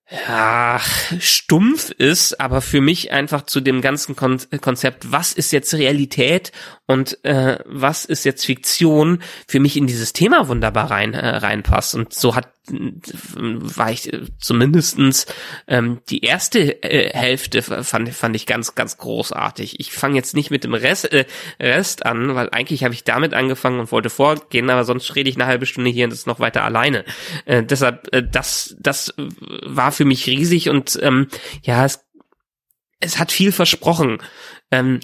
[0.09, 0.81] ja,
[1.19, 6.53] stumpf ist, aber für mich einfach zu dem ganzen Kon Konzept, was ist jetzt Realität
[6.87, 11.97] und äh, was ist jetzt Fiktion, für mich in dieses Thema wunderbar rein äh, reinpasst.
[11.97, 15.27] Und so hat war ich äh, zumindestens
[15.67, 19.81] ähm, die erste äh, Hälfte fand, fand ich ganz, ganz großartig.
[19.81, 21.27] Ich fange jetzt nicht mit dem Rest, äh,
[21.61, 25.37] Rest an, weil eigentlich habe ich damit angefangen und wollte vorgehen, aber sonst rede ich
[25.37, 27.05] eine halbe Stunde hier und das noch weiter alleine.
[27.45, 31.29] Äh, deshalb, äh, das, das war für mich riesig und ähm,
[31.63, 32.07] ja, es,
[33.01, 34.19] es hat viel versprochen.
[34.71, 35.01] Ähm,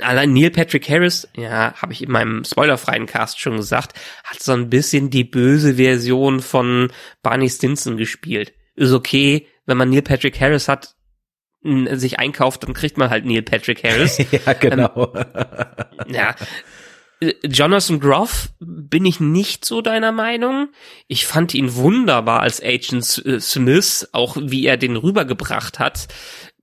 [0.00, 3.92] Allein Neil Patrick Harris, ja, habe ich in meinem spoilerfreien Cast schon gesagt,
[4.24, 8.52] hat so ein bisschen die böse Version von Barney Stinson gespielt.
[8.74, 10.96] Ist okay, wenn man Neil Patrick Harris hat,
[11.62, 14.18] sich einkauft, dann kriegt man halt Neil Patrick Harris.
[14.46, 15.12] ja, genau.
[15.14, 16.34] Ähm, ja.
[17.42, 20.68] Jonathan Groff bin ich nicht so deiner Meinung.
[21.08, 26.06] Ich fand ihn wunderbar als Agent Smith, auch wie er den rübergebracht hat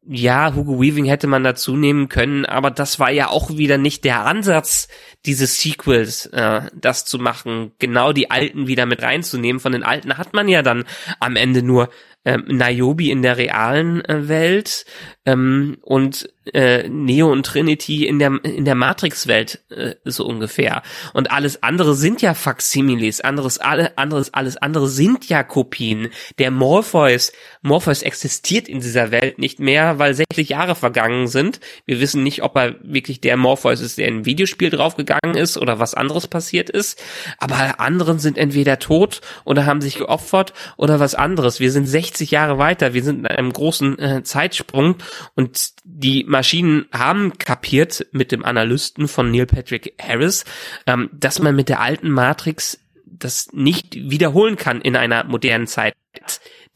[0.08, 4.04] ja, Hugo Weaving hätte man dazu nehmen können, aber das war ja auch wieder nicht
[4.04, 4.88] der Ansatz
[5.26, 9.60] dieses Sequels, äh, das zu machen, genau die Alten wieder mit reinzunehmen.
[9.60, 10.86] Von den Alten hat man ja dann
[11.20, 11.90] am Ende nur
[12.24, 14.86] ähm, Niobe in der realen äh, Welt
[15.26, 20.82] ähm, und äh, Neo und Trinity in der in der Matrix-Welt äh, so ungefähr.
[21.14, 26.10] Und alles andere sind ja Facsimiles, anderes alle anderes alles andere sind ja Kopien.
[26.40, 27.32] Der Morpheus
[27.62, 31.60] Morpheus existiert in dieser Welt nicht mehr, weil 60 Jahre vergangen sind.
[31.86, 35.58] Wir wissen nicht, ob er wirklich der Morpheus ist, der in ein Videospiel draufgegangen ist
[35.58, 37.02] oder was anderes passiert ist.
[37.38, 41.60] Aber alle anderen sind entweder tot oder haben sich geopfert oder was anderes.
[41.60, 42.94] Wir sind 60 Jahre weiter.
[42.94, 44.96] Wir sind in einem großen äh, Zeitsprung
[45.36, 50.44] und die Maschinen haben kapiert mit dem Analysten von Neil Patrick Harris,
[50.86, 55.94] ähm, dass man mit der alten Matrix das nicht wiederholen kann in einer modernen Zeit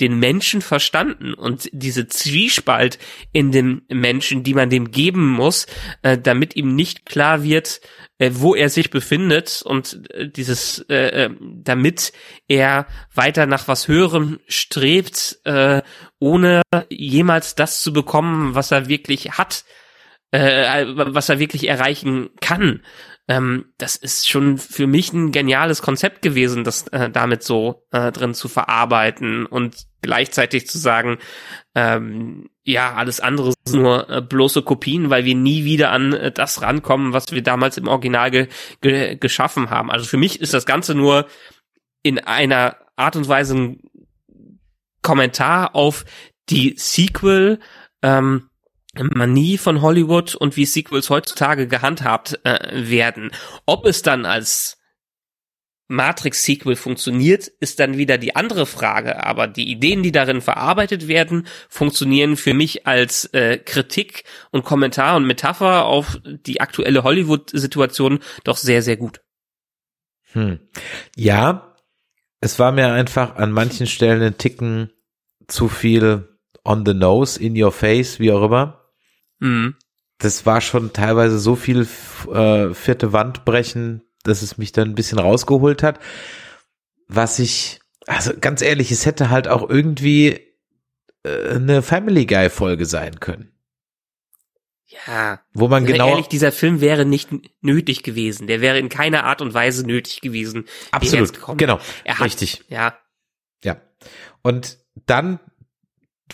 [0.02, 3.00] den Menschen verstanden und diese Zwiespalt
[3.32, 5.68] in dem Menschen, die man dem geben muss,
[6.02, 7.82] äh, damit ihm nicht klar wird,
[8.18, 12.14] äh, wo er sich befindet und äh, dieses, äh, äh damit
[12.48, 15.82] er weiter nach was Höherem strebt, äh,
[16.20, 19.64] ohne jemals das zu bekommen, was er wirklich hat,
[20.32, 22.84] was er wirklich erreichen kann.
[23.30, 28.12] Ähm, das ist schon für mich ein geniales Konzept gewesen, das äh, damit so äh,
[28.12, 31.20] drin zu verarbeiten und gleichzeitig zu sagen,
[31.76, 36.32] ähm, ja, alles andere sind nur äh, bloße Kopien, weil wir nie wieder an äh,
[36.32, 38.48] das rankommen, was wir damals im Original ge
[38.82, 39.92] ge geschaffen haben.
[39.92, 41.28] Also für mich ist das Ganze nur
[42.02, 43.84] in einer Art und Weise ein
[45.04, 46.04] Kommentar auf
[46.50, 47.60] die Sequel,
[48.02, 48.49] ähm,
[48.96, 53.32] Manie von Hollywood und wie Sequels heutzutage gehandhabt äh, werden.
[53.66, 54.80] Ob es dann als
[55.90, 59.26] Matrix-Sequel funktioniert, ist dann wieder die andere Frage.
[59.26, 65.16] Aber die Ideen, die darin verarbeitet werden, funktionieren für mich als äh, Kritik und Kommentar
[65.18, 69.22] und Metapher auf die aktuelle Hollywood-Situation doch sehr, sehr gut.
[70.34, 70.60] Hm.
[71.16, 71.76] Ja,
[72.40, 74.92] es war mir einfach an manchen Stellen ein Ticken
[75.48, 78.79] zu viel on the nose, in your face, wie auch immer.
[79.40, 79.76] Mhm.
[80.18, 81.88] Das war schon teilweise so viel
[82.32, 86.00] äh, vierte Wand brechen, dass es mich dann ein bisschen rausgeholt hat.
[87.08, 90.42] Was ich, also ganz ehrlich, es hätte halt auch irgendwie
[91.24, 93.52] äh, eine Family Guy Folge sein können.
[95.08, 95.40] Ja.
[95.54, 96.10] Wo man genau.
[96.10, 97.30] Ehrlich, dieser Film wäre nicht
[97.62, 98.48] nötig gewesen.
[98.48, 100.66] Der wäre in keiner Art und Weise nötig gewesen.
[100.92, 101.40] Absolut.
[101.58, 101.80] Genau.
[102.04, 102.64] Er hat, Richtig.
[102.70, 102.98] Ja.
[103.64, 103.78] Ja.
[104.42, 105.40] Und dann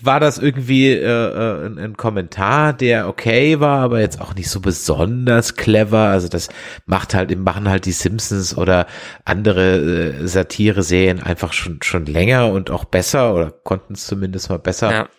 [0.03, 4.49] war das irgendwie äh, äh, ein, ein Kommentar, der okay war, aber jetzt auch nicht
[4.49, 6.10] so besonders clever.
[6.10, 6.49] Also das
[6.86, 8.88] macht halt, machen halt die Simpsons oder
[9.23, 14.60] andere äh, Satire-Serien einfach schon schon länger und auch besser oder konnten es zumindest mal
[14.60, 14.91] besser.
[14.91, 15.10] Ja.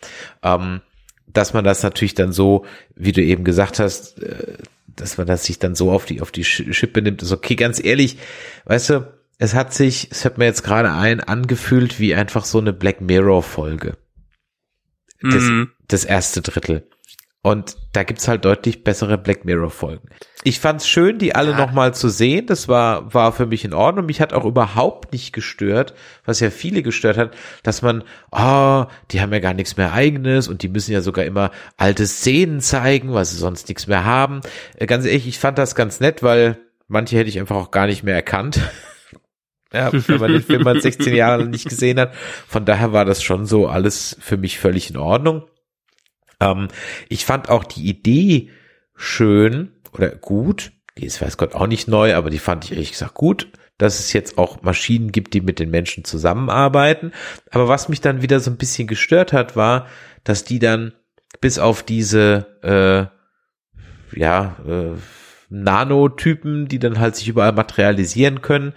[0.43, 0.81] Ähm,
[1.27, 4.59] dass man das natürlich dann so, wie du eben gesagt hast, äh,
[4.89, 7.55] dass man das sich dann so auf die auf die Schippe nimmt, ist okay.
[7.57, 8.19] Ganz ehrlich,
[8.67, 12.59] weißt du, es hat sich, es hat mir jetzt gerade ein angefühlt wie einfach so
[12.59, 13.97] eine Black Mirror Folge
[15.31, 15.71] das, mhm.
[15.89, 16.89] das erste Drittel.
[17.47, 20.09] Und da gibt's halt deutlich bessere Black Mirror Folgen.
[20.43, 21.57] Ich fand's schön, die alle ja.
[21.57, 22.47] nochmal zu sehen.
[22.47, 24.07] Das war, war für mich in Ordnung.
[24.07, 29.21] Mich hat auch überhaupt nicht gestört, was ja viele gestört hat, dass man, oh, die
[29.21, 33.15] haben ja gar nichts mehr eigenes und die müssen ja sogar immer alte Szenen zeigen,
[33.15, 34.41] weil sie sonst nichts mehr haben.
[34.75, 36.59] Äh, ganz ehrlich, ich fand das ganz nett, weil
[36.89, 38.59] manche hätte ich einfach auch gar nicht mehr erkannt.
[39.73, 42.15] Ja, wenn man den Film mal 16 Jahre nicht gesehen hat.
[42.15, 45.45] Von daher war das schon so alles für mich völlig in Ordnung.
[46.41, 46.69] Ähm,
[47.09, 48.51] ich fand auch die Idee
[48.95, 50.73] schön oder gut.
[50.99, 53.99] Die ist weiß Gott auch nicht neu, aber die fand ich ehrlich gesagt gut, dass
[53.99, 57.13] es jetzt auch Maschinen gibt, die mit den Menschen zusammenarbeiten.
[57.51, 59.89] Aber was mich dann wieder so ein bisschen gestört hat, war,
[60.25, 60.93] dass die dann
[61.41, 64.97] bis auf diese äh, ja äh,
[65.49, 68.73] Nanotypen, die dann halt sich überall materialisieren können,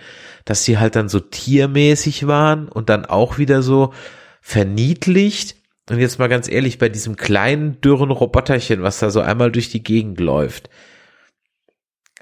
[0.46, 3.94] dass sie halt dann so tiermäßig waren und dann auch wieder so
[4.42, 5.56] verniedlicht.
[5.90, 9.70] Und jetzt mal ganz ehrlich, bei diesem kleinen, dürren Roboterchen, was da so einmal durch
[9.70, 10.70] die Gegend läuft.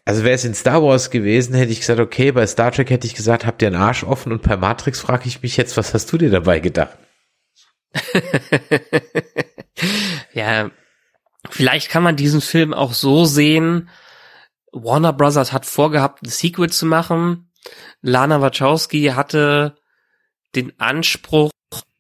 [0.05, 3.05] Also wäre es in Star Wars gewesen, hätte ich gesagt, okay, bei Star Trek hätte
[3.05, 5.93] ich gesagt, habt ihr einen Arsch offen und bei Matrix frage ich mich jetzt, was
[5.93, 6.97] hast du dir dabei gedacht?
[10.33, 10.71] ja,
[11.49, 13.89] vielleicht kann man diesen Film auch so sehen,
[14.71, 17.51] Warner Brothers hat vorgehabt, ein Sequel zu machen.
[18.01, 19.75] Lana Wachowski hatte
[20.55, 21.51] den Anspruch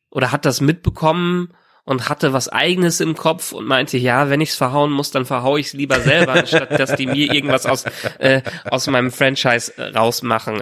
[0.09, 1.53] oder hat das mitbekommen
[1.83, 5.55] und hatte was eigenes im Kopf und meinte, ja, wenn ich's verhauen muss, dann verhau
[5.55, 7.85] ich's lieber selber, anstatt dass die mir irgendwas aus,
[8.19, 10.61] äh, aus meinem Franchise äh, rausmachen.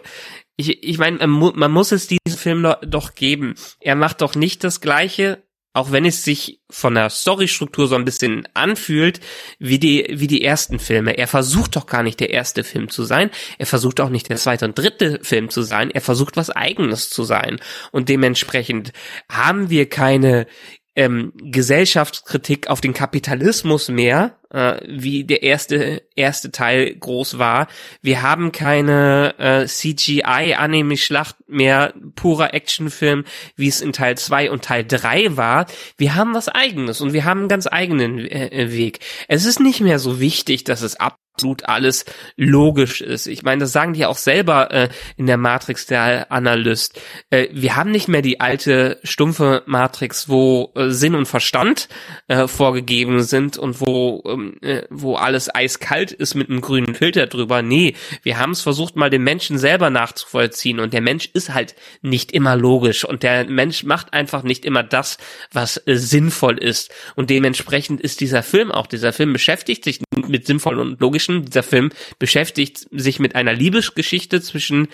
[0.55, 3.55] Ich, ich meine, man, muss es diesem Film doch geben.
[3.79, 5.43] Er macht doch nicht das Gleiche,
[5.75, 9.19] auch wenn es sich von der Storystruktur so ein bisschen anfühlt,
[9.59, 11.17] wie die, wie die ersten Filme.
[11.17, 13.29] Er versucht doch gar nicht der erste Film zu sein.
[13.57, 15.91] Er versucht auch nicht der zweite und dritte Film zu sein.
[15.91, 17.59] Er versucht was eigenes zu sein.
[17.91, 18.93] Und dementsprechend
[19.29, 20.47] haben wir keine
[20.95, 27.67] ähm, Gesellschaftskritik auf den Kapitalismus mehr, äh, wie der erste erste Teil groß war.
[28.01, 33.25] Wir haben keine äh, CGI-Anime-Schlacht mehr, purer Actionfilm,
[33.57, 35.65] wie es in Teil 2 und Teil 3 war.
[35.97, 38.99] Wir haben was eigenes und wir haben einen ganz eigenen äh, Weg.
[39.27, 42.05] Es ist nicht mehr so wichtig, dass es ab absolut alles
[42.37, 43.27] logisch ist.
[43.27, 46.99] Ich meine, das sagen die auch selber äh, in der Matrix der Analyst.
[47.29, 51.89] Äh, wir haben nicht mehr die alte stumpfe Matrix, wo äh, Sinn und Verstand
[52.27, 57.27] äh, vorgegeben sind und wo ähm, äh, wo alles eiskalt ist mit einem grünen Filter
[57.27, 57.61] drüber.
[57.61, 61.75] Nee, wir haben es versucht, mal den Menschen selber nachzuvollziehen und der Mensch ist halt
[62.01, 65.17] nicht immer logisch und der Mensch macht einfach nicht immer das,
[65.51, 68.87] was äh, sinnvoll ist und dementsprechend ist dieser Film auch.
[68.87, 71.45] Dieser Film beschäftigt sich mit sinnvoll und logisch Connection.
[71.45, 74.87] Dieser Film beschäftigt sich mit einer Liebesgeschichte zwischen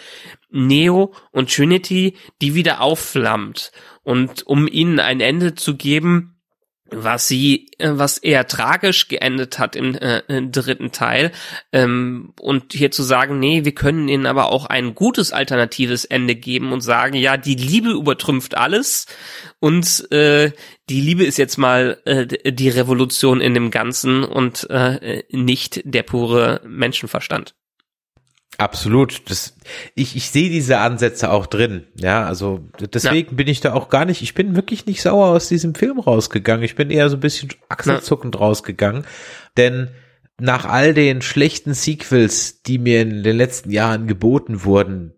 [0.49, 3.71] Neo und Trinity, die wieder aufflammt.
[4.03, 6.40] Und um ihnen ein Ende zu geben,
[6.91, 11.31] was sie, äh, was eher tragisch geendet hat im äh, dritten Teil.
[11.71, 16.35] Ähm, und hier zu sagen, nee, wir können ihnen aber auch ein gutes alternatives Ende
[16.35, 19.07] geben und sagen, ja, die Liebe übertrümpft alles
[19.59, 20.51] und äh,
[20.89, 26.03] die Liebe ist jetzt mal äh, die Revolution in dem Ganzen und äh, nicht der
[26.03, 27.55] pure Menschenverstand.
[28.57, 29.29] Absolut.
[29.29, 29.55] Das,
[29.95, 31.87] ich, ich sehe diese Ansätze auch drin.
[31.95, 33.35] Ja, also deswegen ja.
[33.35, 36.63] bin ich da auch gar nicht, ich bin wirklich nicht sauer aus diesem Film rausgegangen.
[36.63, 38.41] Ich bin eher so ein bisschen achselzuckend ja.
[38.41, 39.05] rausgegangen.
[39.57, 39.89] Denn
[40.39, 45.13] nach all den schlechten Sequels, die mir in den letzten Jahren geboten wurden,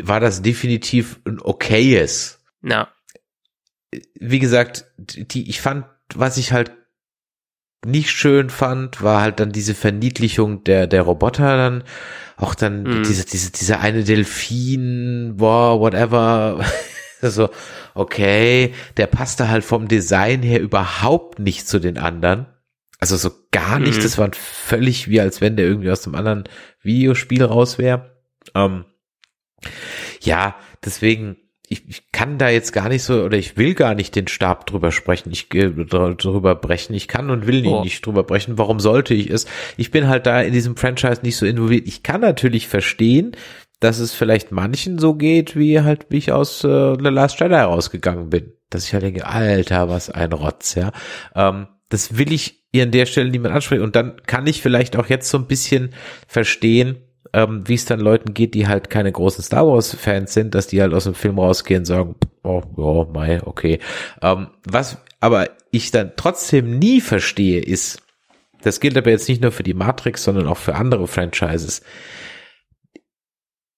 [0.00, 2.40] war das definitiv ein okayes.
[2.62, 2.88] Ja.
[4.14, 6.72] Wie gesagt, die, ich fand, was ich halt
[7.86, 11.84] nicht schön fand, war halt dann diese Verniedlichung der, der Roboter dann
[12.38, 13.02] auch dann mm.
[13.02, 16.64] diese, diese, diese eine Delfin, boah, whatever.
[17.22, 17.50] so,
[17.94, 22.46] okay, der passte halt vom Design her überhaupt nicht zu den anderen.
[23.00, 23.98] Also so gar nicht.
[23.98, 24.02] Mm.
[24.02, 26.44] Das war völlig wie, als wenn der irgendwie aus einem anderen
[26.80, 28.16] Videospiel raus wäre.
[28.54, 28.84] Ähm,
[30.20, 31.36] ja, deswegen,
[31.70, 34.66] ich, ich kann da jetzt gar nicht so oder ich will gar nicht den Stab
[34.66, 35.30] drüber sprechen.
[35.32, 36.94] Ich äh, drüber brechen.
[36.94, 37.82] Ich kann und will oh.
[37.82, 38.58] nicht drüber brechen.
[38.58, 39.46] Warum sollte ich es?
[39.76, 41.86] Ich bin halt da in diesem Franchise nicht so involviert.
[41.86, 43.32] Ich kann natürlich verstehen,
[43.80, 47.54] dass es vielleicht manchen so geht, wie halt wie ich aus äh, The Last Jedi
[47.54, 48.52] rausgegangen bin.
[48.70, 50.92] Dass ich halt denke, Alter, was ein Rotz, ja.
[51.34, 53.82] Ähm, das will ich hier an der Stelle niemand ansprechen.
[53.82, 55.90] Und dann kann ich vielleicht auch jetzt so ein bisschen
[56.26, 56.98] verstehen,
[57.32, 60.66] ähm, wie es dann Leuten geht, die halt keine großen Star Wars Fans sind, dass
[60.66, 63.80] die halt aus dem Film rausgehen und sagen, oh, ja, mei, okay.
[64.22, 68.02] Ähm, was aber ich dann trotzdem nie verstehe, ist,
[68.62, 71.82] das gilt aber jetzt nicht nur für die Matrix, sondern auch für andere Franchises.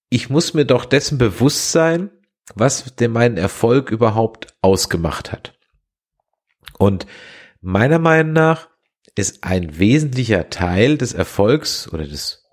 [0.09, 2.11] Ich muss mir doch dessen bewusst sein,
[2.55, 5.55] was denn meinen Erfolg überhaupt ausgemacht hat.
[6.79, 7.07] Und
[7.61, 8.69] meiner Meinung nach
[9.15, 12.50] ist ein wesentlicher Teil des Erfolgs oder des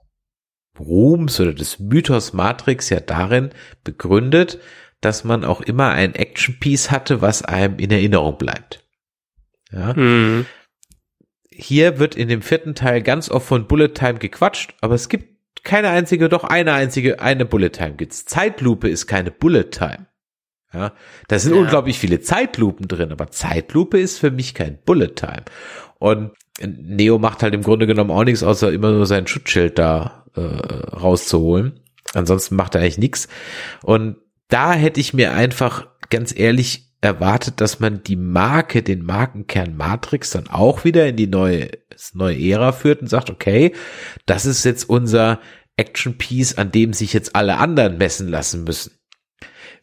[0.79, 3.49] Ruhms oder des Mythos Matrix ja darin
[3.83, 4.59] begründet,
[5.01, 8.83] dass man auch immer ein Action-Piece hatte, was einem in Erinnerung bleibt.
[9.71, 9.93] Ja.
[9.93, 10.45] Mhm.
[11.49, 15.63] Hier wird in dem vierten Teil ganz oft von Bullet Time gequatscht, aber es gibt
[15.63, 18.25] keine einzige, doch eine einzige, eine Bullet Time gibt's.
[18.25, 20.07] Zeitlupe ist keine Bullet Time.
[20.73, 20.93] Ja,
[21.27, 21.61] da sind ja.
[21.61, 25.45] unglaublich viele Zeitlupen drin, aber Zeitlupe ist für mich kein Bullet Time.
[25.97, 30.25] Und Neo macht halt im Grunde genommen auch nichts, außer immer nur sein Schutzschild da
[30.35, 31.79] äh, rauszuholen.
[32.13, 33.27] Ansonsten macht er eigentlich nichts.
[33.83, 34.17] Und
[34.49, 40.31] da hätte ich mir einfach ganz ehrlich erwartet, dass man die Marke, den Markenkern Matrix
[40.31, 41.69] dann auch wieder in die neue,
[42.13, 43.73] neue Ära führt und sagt, okay,
[44.25, 45.39] das ist jetzt unser
[45.75, 48.96] Action Piece, an dem sich jetzt alle anderen messen lassen müssen.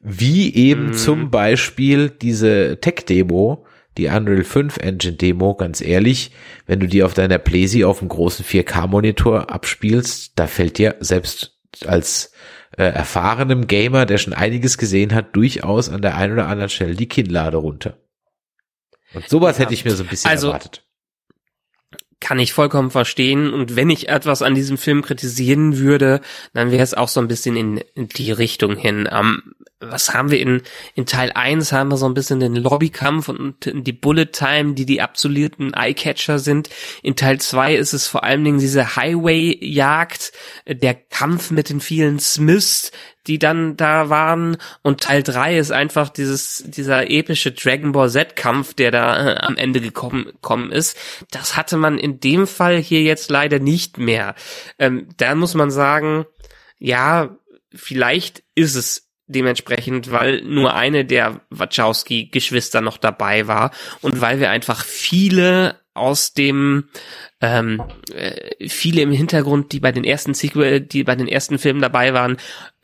[0.07, 0.93] Wie eben mhm.
[0.93, 3.65] zum Beispiel diese Tech-Demo,
[3.97, 6.31] die Unreal 5 Engine Demo, ganz ehrlich,
[6.67, 10.97] wenn du die auf deiner Playsee auf dem großen 4K Monitor abspielst, da fällt dir
[11.01, 12.33] selbst als
[12.77, 16.95] äh, erfahrenem Gamer, der schon einiges gesehen hat, durchaus an der einen oder anderen Stelle
[16.95, 17.97] die Kinnlade runter.
[19.15, 20.83] Und sowas ja, hätte ich mir so ein bisschen also, erwartet.
[22.21, 23.53] Kann ich vollkommen verstehen.
[23.53, 26.21] Und wenn ich etwas an diesem Film kritisieren würde,
[26.53, 29.09] dann wäre es auch so ein bisschen in, die Richtung hin.
[29.11, 30.63] Ähm, was haben wir in,
[30.95, 34.87] in Teil 1 haben wir so ein bisschen den Lobbykampf und die Bullet Time, die
[34.87, 36.71] die absoluten Eyecatcher sind.
[37.03, 40.33] In Teil 2 ist es vor allen Dingen diese Highway-Jagd,
[40.67, 42.93] der Kampf mit den vielen Smiths,
[43.27, 44.57] die dann da waren.
[44.83, 49.57] Und Teil 3 ist einfach dieses, dieser epische Dragon Ball Z-Kampf, der da äh, am
[49.57, 50.97] Ende gekommen, gekommen ist.
[51.31, 54.35] Das hatte man in dem Fall hier jetzt leider nicht mehr.
[54.79, 56.27] Ähm, da muss man sagen,
[56.79, 57.37] ja,
[57.75, 63.71] vielleicht ist es dementsprechend, weil nur eine der Wachowski-Geschwister noch dabei war
[64.03, 66.89] und weil wir einfach viele aus dem
[67.41, 71.81] ähm, äh, viele im Hintergrund, die bei den ersten Sequel, die bei den ersten Filmen
[71.81, 72.37] dabei waren,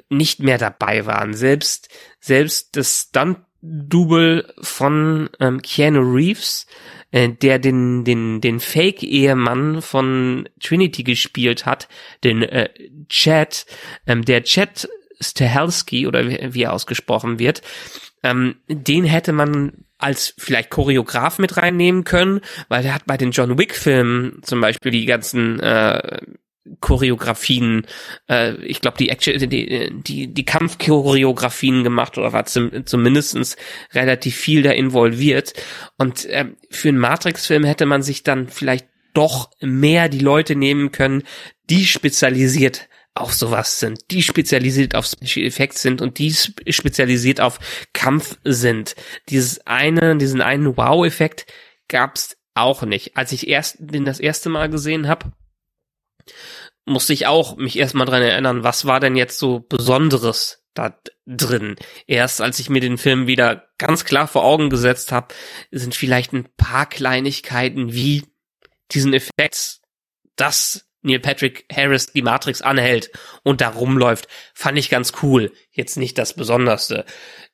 [0.09, 1.35] nicht mehr dabei waren.
[1.35, 1.89] Selbst
[2.21, 6.67] selbst das Stunt-Double von ähm, Keanu Reeves,
[7.11, 11.89] äh, der den den den Fake-Ehemann von Trinity gespielt hat,
[12.23, 12.71] den äh,
[13.09, 13.67] Chad,
[14.07, 14.89] ähm, der Chad
[15.21, 17.63] Stahelski oder wie, er ausgesprochen wird,
[18.23, 23.33] ähm, den hätte man als vielleicht Choreograf mit reinnehmen können, weil er hat bei den
[23.33, 26.21] John Wick Filmen zum Beispiel die ganzen äh,
[26.81, 27.87] Choreografien,
[28.29, 33.57] äh, ich glaube die Action, die, die, die Kampfchoreografien gemacht oder war zum, zumindestens
[33.93, 35.55] relativ viel da involviert.
[35.97, 40.93] Und äh, für einen Matrix-Film hätte man sich dann vielleicht doch mehr die Leute nehmen
[40.93, 41.23] können,
[41.69, 42.89] die spezialisiert
[43.21, 47.59] auf sowas sind, die spezialisiert auf Special Effects sind und die spezialisiert auf
[47.93, 48.97] Kampf sind.
[49.29, 51.47] Dieses eine, diesen einen Wow-Effekt
[51.89, 53.17] gab's auch nicht.
[53.17, 55.33] Als ich erst den das erste Mal gesehen habe,
[56.87, 61.77] musste ich auch mich erstmal dran erinnern, was war denn jetzt so Besonderes da drin.
[62.07, 65.35] Erst als ich mir den Film wieder ganz klar vor Augen gesetzt habe,
[65.71, 68.25] sind vielleicht ein paar Kleinigkeiten wie
[68.93, 69.81] diesen Effekt,
[70.37, 73.11] dass Neil Patrick Harris die Matrix anhält
[73.43, 75.53] und da rumläuft, fand ich ganz cool.
[75.73, 77.05] Jetzt nicht das Besonderste.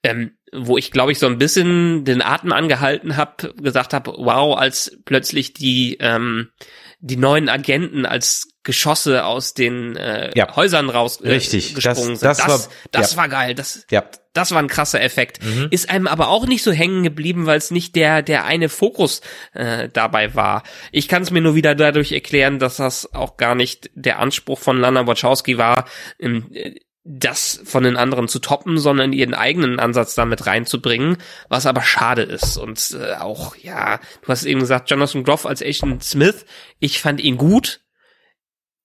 [0.02, 4.56] Ähm, wo ich, glaube ich, so ein bisschen den Atem angehalten habe, gesagt habe, wow,
[4.56, 6.50] als plötzlich die ähm,
[6.98, 10.56] die neuen Agenten als Geschosse aus den äh, ja.
[10.56, 11.74] Häusern raus äh, Richtig.
[11.74, 12.48] gesprungen das, das sind.
[12.48, 13.16] Das, war, das ja.
[13.18, 13.54] war geil.
[13.54, 14.04] Das, ja.
[14.32, 15.44] das war ein krasser Effekt.
[15.44, 15.68] Mhm.
[15.70, 19.20] Ist einem aber auch nicht so hängen geblieben, weil es nicht der der eine Fokus
[19.52, 20.64] äh, dabei war.
[20.90, 24.58] Ich kann es mir nur wieder dadurch erklären, dass das auch gar nicht der Anspruch
[24.58, 25.84] von Lana Wachowski war,
[26.18, 26.74] im, äh,
[27.08, 32.22] das von den anderen zu toppen, sondern ihren eigenen Ansatz damit reinzubringen, was aber schade
[32.22, 32.56] ist.
[32.56, 36.44] Und äh, auch, ja, du hast eben gesagt, Jonathan Groff als Agent Smith,
[36.80, 37.80] ich fand ihn gut.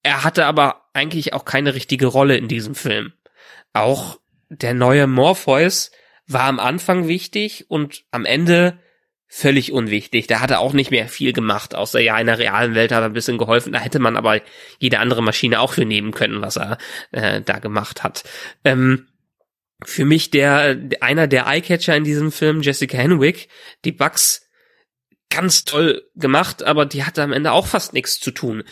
[0.03, 3.13] Er hatte aber eigentlich auch keine richtige Rolle in diesem Film.
[3.73, 4.19] Auch
[4.49, 5.91] der neue Morpheus
[6.27, 8.79] war am Anfang wichtig und am Ende
[9.33, 10.27] völlig unwichtig.
[10.27, 12.99] Da hat er auch nicht mehr viel gemacht, außer ja in der realen Welt hat
[13.01, 13.71] er ein bisschen geholfen.
[13.71, 14.41] Da hätte man aber
[14.77, 16.77] jede andere Maschine auch für nehmen können, was er
[17.11, 18.25] äh, da gemacht hat.
[18.65, 19.07] Ähm,
[19.85, 23.47] für mich der einer der Eyecatcher in diesem Film, Jessica Henwick,
[23.85, 24.49] die Bugs
[25.29, 28.63] ganz toll gemacht, aber die hatte am Ende auch fast nichts zu tun.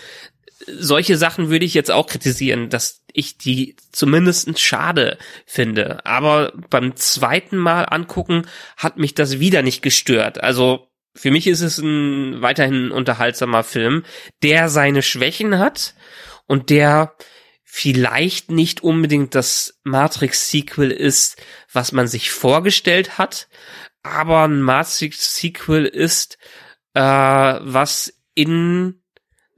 [0.68, 6.06] Solche Sachen würde ich jetzt auch kritisieren, dass ich die zumindest schade finde.
[6.06, 8.46] Aber beim zweiten Mal angucken
[8.78, 10.42] hat mich das wieder nicht gestört.
[10.44, 14.04] Also für mich ist es ein weiterhin unterhaltsamer Film,
[14.44, 15.96] der seine Schwächen hat
[16.46, 17.16] und der
[17.64, 21.38] vielleicht nicht unbedingt das Matrix-Sequel ist,
[21.72, 23.48] was man sich vorgestellt hat,
[24.02, 26.38] aber ein Matrix-Sequel ist,
[26.94, 29.04] äh, was in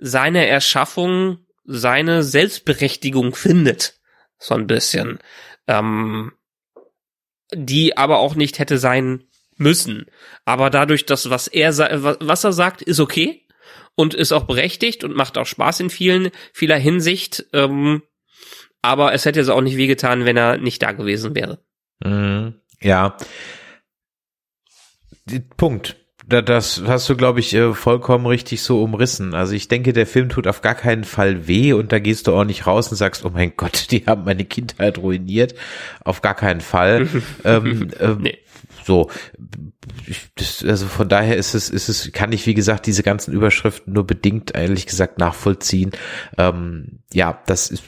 [0.02, 4.00] seiner Erschaffung seine Selbstberechtigung findet.
[4.38, 5.20] So ein bisschen.
[5.68, 6.34] Ähm,
[7.54, 9.26] die aber auch nicht hätte sein
[9.58, 10.06] müssen.
[10.46, 13.46] Aber dadurch, dass was er, was er sagt, ist okay
[13.96, 17.46] und ist auch berechtigt und macht auch Spaß in vielen, vieler Hinsicht.
[17.54, 18.02] Ähm,
[18.82, 21.64] aber es hätte jetzt auch nicht wehgetan, wenn er nicht da gewesen wäre.
[22.04, 22.60] Mhm.
[22.80, 23.16] Ja.
[25.58, 29.34] Punkt das hast du, glaube ich, äh, vollkommen richtig so umrissen.
[29.34, 32.36] Also ich denke, der Film tut auf gar keinen Fall weh und da gehst du
[32.36, 35.56] auch nicht raus und sagst, oh mein Gott, die haben meine Kindheit ruiniert.
[36.04, 37.08] Auf gar keinen Fall.
[37.44, 38.38] ähm, ähm, nee.
[38.84, 39.12] So,
[40.36, 43.94] das, also von daher ist es, ist es, kann ich wie gesagt diese ganzen Überschriften
[43.94, 45.92] nur bedingt ehrlich gesagt nachvollziehen.
[46.38, 47.84] Ähm, ja, das ist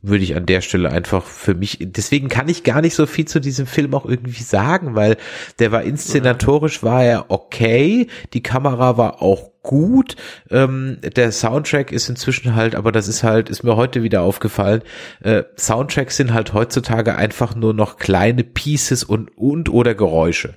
[0.00, 3.26] würde ich an der Stelle einfach für mich, deswegen kann ich gar nicht so viel
[3.26, 5.16] zu diesem Film auch irgendwie sagen, weil
[5.58, 10.16] der war inszenatorisch war er okay, die Kamera war auch gut,
[10.50, 14.82] ähm, der Soundtrack ist inzwischen halt, aber das ist halt, ist mir heute wieder aufgefallen,
[15.20, 20.54] äh, Soundtracks sind halt heutzutage einfach nur noch kleine Pieces und, und oder Geräusche.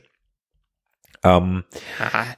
[1.24, 1.64] Ähm,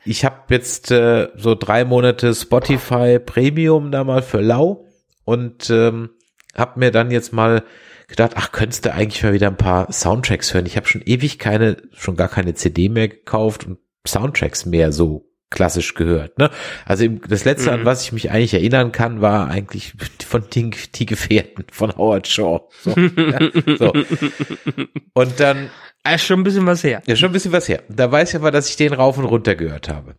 [0.06, 4.86] ich habe jetzt äh, so drei Monate Spotify Premium da mal für lau
[5.26, 6.10] und ähm,
[6.54, 7.64] hab mir dann jetzt mal
[8.08, 10.66] gedacht, ach, könntest du eigentlich mal wieder ein paar Soundtracks hören?
[10.66, 15.30] Ich habe schon ewig keine, schon gar keine CD mehr gekauft und Soundtracks mehr so
[15.49, 16.38] klassisch gehört.
[16.38, 16.49] Ne?
[16.86, 17.80] Also das letzte, mhm.
[17.80, 19.93] an was ich mich eigentlich erinnern kann, war eigentlich
[20.28, 22.68] von den, die Gefährten von Howard Shaw.
[22.82, 23.39] So, ja,
[23.78, 23.93] so.
[25.14, 25.70] Und dann.
[26.06, 27.01] Ja, schon ein bisschen was her.
[27.06, 27.84] Ja, schon ein bisschen was her.
[27.88, 30.16] Da weiß ich aber, dass ich den rauf und runter gehört habe.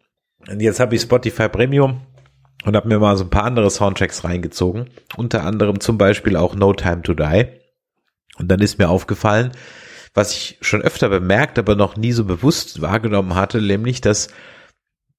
[0.48, 2.00] Und jetzt habe ich Spotify Premium
[2.64, 6.54] und habe mir mal so ein paar andere Soundtracks reingezogen, unter anderem zum Beispiel auch
[6.54, 7.46] No Time to Die.
[8.38, 9.52] Und dann ist mir aufgefallen,
[10.12, 14.28] was ich schon öfter bemerkt, aber noch nie so bewusst wahrgenommen hatte, nämlich, dass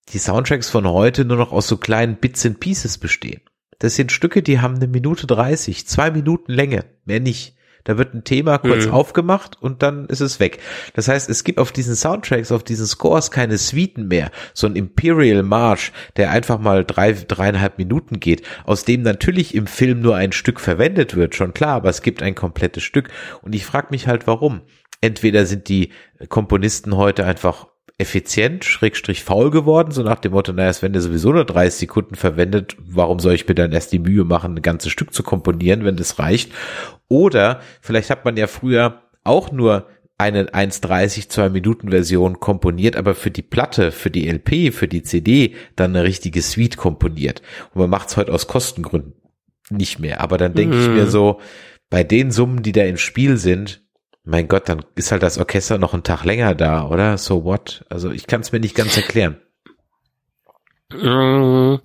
[0.09, 3.41] die Soundtracks von heute nur noch aus so kleinen Bits and Pieces bestehen.
[3.79, 7.54] Das sind Stücke, die haben eine Minute dreißig, zwei Minuten Länge, mehr nicht.
[7.85, 8.91] Da wird ein Thema kurz mhm.
[8.91, 10.59] aufgemacht und dann ist es weg.
[10.95, 14.31] Das heißt, es gibt auf diesen Soundtracks, auf diesen Scores keine Suiten mehr.
[14.53, 19.67] So ein Imperial March, der einfach mal drei, dreieinhalb Minuten geht, aus dem natürlich im
[19.67, 23.09] Film nur ein Stück verwendet wird, schon klar, aber es gibt ein komplettes Stück.
[23.43, 24.61] Und ich frage mich halt, warum.
[25.01, 25.91] Entweder sind die
[26.29, 27.67] Komponisten heute einfach
[27.97, 31.79] effizient, schrägstrich faul geworden, so nach dem Motto, naja, es werden ja sowieso nur 30
[31.79, 35.23] Sekunden verwendet, warum soll ich mir dann erst die Mühe machen, ein ganzes Stück zu
[35.23, 36.51] komponieren, wenn das reicht?
[37.07, 39.87] Oder vielleicht hat man ja früher auch nur
[40.17, 45.03] eine 1,30, 2 Minuten Version komponiert, aber für die Platte, für die LP, für die
[45.03, 47.41] CD dann eine richtige Suite komponiert.
[47.73, 49.13] Und man macht es heute aus Kostengründen
[49.69, 50.21] nicht mehr.
[50.21, 50.79] Aber dann denke mm.
[50.79, 51.09] ich mir mhm.
[51.09, 51.41] so,
[51.89, 53.84] bei den Summen, die da im Spiel sind,
[54.25, 57.17] mein Gott, dann ist halt das Orchester noch einen Tag länger da, oder?
[57.17, 57.85] So what?
[57.89, 59.39] Also ich kann es mir nicht ganz erklären.
[60.91, 61.75] Mm,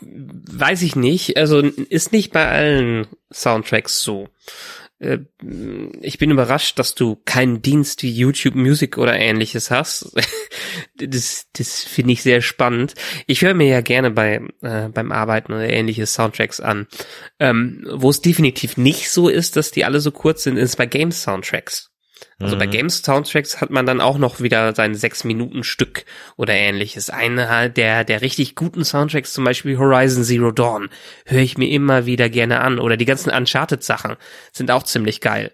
[0.00, 1.36] weiß ich nicht.
[1.36, 4.28] Also ist nicht bei allen Soundtracks so.
[5.02, 5.18] Äh,
[6.00, 10.14] ich bin überrascht, dass du keinen Dienst wie YouTube Music oder ähnliches hast.
[10.96, 12.94] das das finde ich sehr spannend.
[13.26, 16.86] Ich höre mir ja gerne bei äh, beim Arbeiten oder ähnliche Soundtracks an.
[17.40, 20.86] Ähm, wo es definitiv nicht so ist, dass die alle so kurz sind, ist bei
[20.86, 21.91] Games Soundtracks.
[22.38, 22.60] Also mhm.
[22.60, 26.04] bei Games Soundtracks hat man dann auch noch wieder sein sechs Minuten Stück
[26.36, 27.10] oder ähnliches.
[27.10, 30.88] Einer der, der richtig guten Soundtracks, zum Beispiel Horizon Zero Dawn,
[31.26, 32.78] höre ich mir immer wieder gerne an.
[32.78, 34.16] Oder die ganzen Uncharted Sachen
[34.52, 35.52] sind auch ziemlich geil.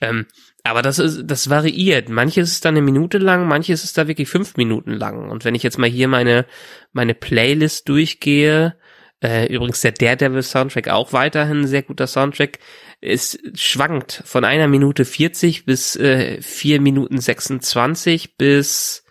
[0.00, 0.26] Ähm,
[0.64, 2.08] aber das ist, das variiert.
[2.08, 5.30] Manches ist dann eine Minute lang, manches ist da wirklich fünf Minuten lang.
[5.30, 6.46] Und wenn ich jetzt mal hier meine,
[6.92, 8.76] meine Playlist durchgehe,
[9.22, 12.58] äh, übrigens der Daredevil Soundtrack auch weiterhin ein sehr guter Soundtrack,
[13.00, 19.04] es schwankt von einer Minute 40 bis äh, 4 Minuten 26 bis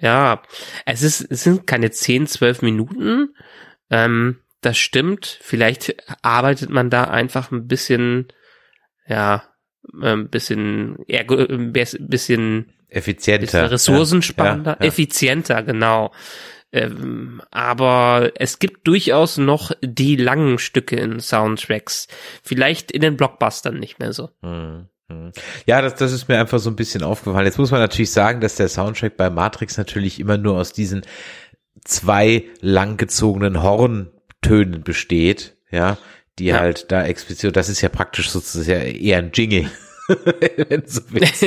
[0.00, 0.42] ja,
[0.86, 3.34] es ist es sind keine 10, 12 Minuten.
[3.90, 5.38] Ähm, das stimmt.
[5.40, 8.28] Vielleicht arbeitet man da einfach ein bisschen
[9.06, 9.44] ja,
[10.02, 14.88] ein bisschen eher, ein bisschen effizienter, bisschen ressourcensparender, ja, ja, ja.
[14.88, 16.12] effizienter, genau.
[16.74, 22.08] Ähm, aber es gibt durchaus noch die langen Stücke in Soundtracks.
[22.42, 24.30] Vielleicht in den Blockbustern nicht mehr so.
[24.42, 25.30] Hm, hm.
[25.66, 27.46] Ja, das, das ist mir einfach so ein bisschen aufgefallen.
[27.46, 31.02] Jetzt muss man natürlich sagen, dass der Soundtrack bei Matrix natürlich immer nur aus diesen
[31.84, 35.96] zwei langgezogenen Horntönen besteht, ja,
[36.40, 36.58] die ja.
[36.58, 39.70] halt da explizit, das ist ja praktisch sozusagen eher ein Jingle.
[40.68, 41.46] Wenn du so willst.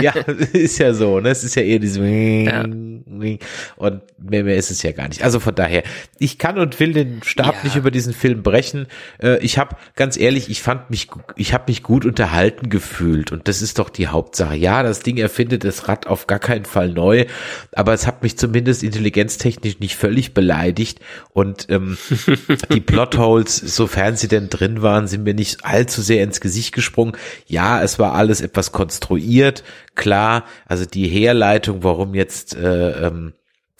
[0.00, 0.12] ja,
[0.52, 1.30] ist ja so, ne?
[1.30, 2.62] Es ist ja eher diese ja.
[2.62, 5.22] und mehr, mehr ist es ja gar nicht.
[5.22, 5.82] Also von daher,
[6.18, 7.64] ich kann und will den Stab ja.
[7.64, 8.86] nicht über diesen Film brechen.
[9.22, 13.48] Äh, ich habe ganz ehrlich, ich fand mich, ich habe mich gut unterhalten gefühlt und
[13.48, 14.56] das ist doch die Hauptsache.
[14.56, 17.24] Ja, das Ding erfindet das Rad auf gar keinen Fall neu,
[17.72, 21.00] aber es hat mich zumindest intelligenztechnisch nicht völlig beleidigt
[21.32, 21.96] und ähm,
[22.72, 27.16] die Plotholes, sofern sie denn drin waren, sind mir nicht allzu sehr ins Gesicht gesprungen.
[27.46, 29.64] Ja, es war alles etwas konstruiert,
[29.94, 33.32] klar, also die Herleitung, warum jetzt äh, ähm,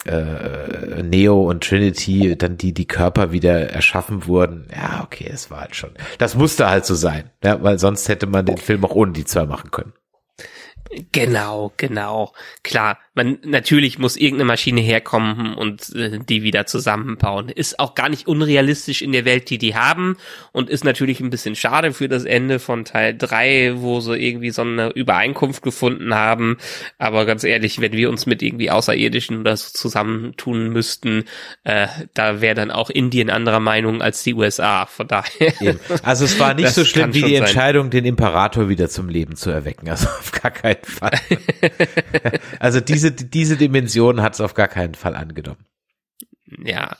[0.05, 4.67] äh, Neo und Trinity dann die die Körper wieder erschaffen wurden.
[4.75, 5.91] Ja, okay, es war halt schon.
[6.17, 9.25] Das musste halt so sein, ja, weil sonst hätte man den Film auch ohne die
[9.25, 9.93] zwei machen können.
[11.11, 12.33] Genau, genau.
[12.63, 17.49] Klar, man natürlich muss irgendeine Maschine herkommen und äh, die wieder zusammenbauen.
[17.49, 20.17] Ist auch gar nicht unrealistisch in der Welt, die die haben
[20.53, 24.51] und ist natürlich ein bisschen schade für das Ende von Teil drei, wo sie irgendwie
[24.51, 26.57] so eine Übereinkunft gefunden haben.
[26.97, 31.25] Aber ganz ehrlich, wenn wir uns mit irgendwie Außerirdischen oder so zusammentun müssten,
[31.63, 34.85] äh, da wäre dann auch Indien anderer Meinung als die USA.
[34.85, 35.53] Von daher.
[36.03, 37.43] Also es war nicht so schlimm wie die sein.
[37.43, 39.89] Entscheidung, den Imperator wieder zum Leben zu erwecken.
[39.89, 41.19] Also auf gar keinen Fall.
[42.59, 45.65] also diese diese, Dimension hat es auf gar keinen Fall angenommen.
[46.63, 46.95] Ja,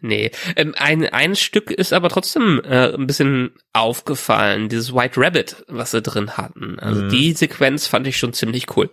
[0.00, 0.30] nee.
[0.56, 5.92] Ähm, ein, ein Stück ist aber trotzdem äh, ein bisschen aufgefallen, dieses White Rabbit, was
[5.92, 6.78] sie drin hatten.
[6.78, 7.08] Also mhm.
[7.08, 8.90] die Sequenz fand ich schon ziemlich cool.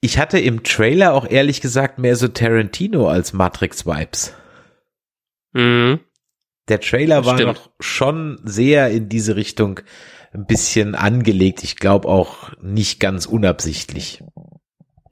[0.00, 4.34] Ich hatte im Trailer auch ehrlich gesagt mehr so Tarantino als Matrix-Vibes.
[5.52, 6.00] Mhm.
[6.68, 9.80] Der Trailer war noch schon sehr in diese Richtung
[10.38, 11.64] ein bisschen angelegt.
[11.64, 14.22] Ich glaube auch nicht ganz unabsichtlich.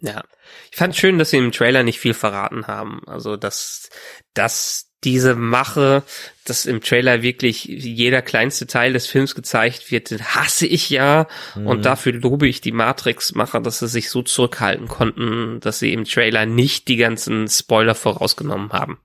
[0.01, 0.22] Ja.
[0.70, 3.01] Ich fand schön, dass sie im Trailer nicht viel verraten haben.
[3.07, 3.91] Also, dass,
[4.35, 6.03] dass diese Mache,
[6.45, 11.27] dass im Trailer wirklich jeder kleinste Teil des Films gezeigt wird, hasse ich ja.
[11.55, 11.66] Mhm.
[11.66, 16.05] Und dafür lobe ich die Matrix-Macher, dass sie sich so zurückhalten konnten, dass sie im
[16.05, 18.99] Trailer nicht die ganzen Spoiler vorausgenommen haben.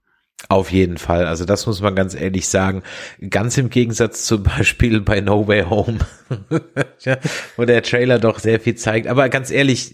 [0.49, 1.27] Auf jeden Fall.
[1.27, 2.83] Also das muss man ganz ehrlich sagen.
[3.29, 5.99] Ganz im Gegensatz zum Beispiel bei No Way Home,
[7.57, 9.07] wo der Trailer doch sehr viel zeigt.
[9.07, 9.91] Aber ganz ehrlich,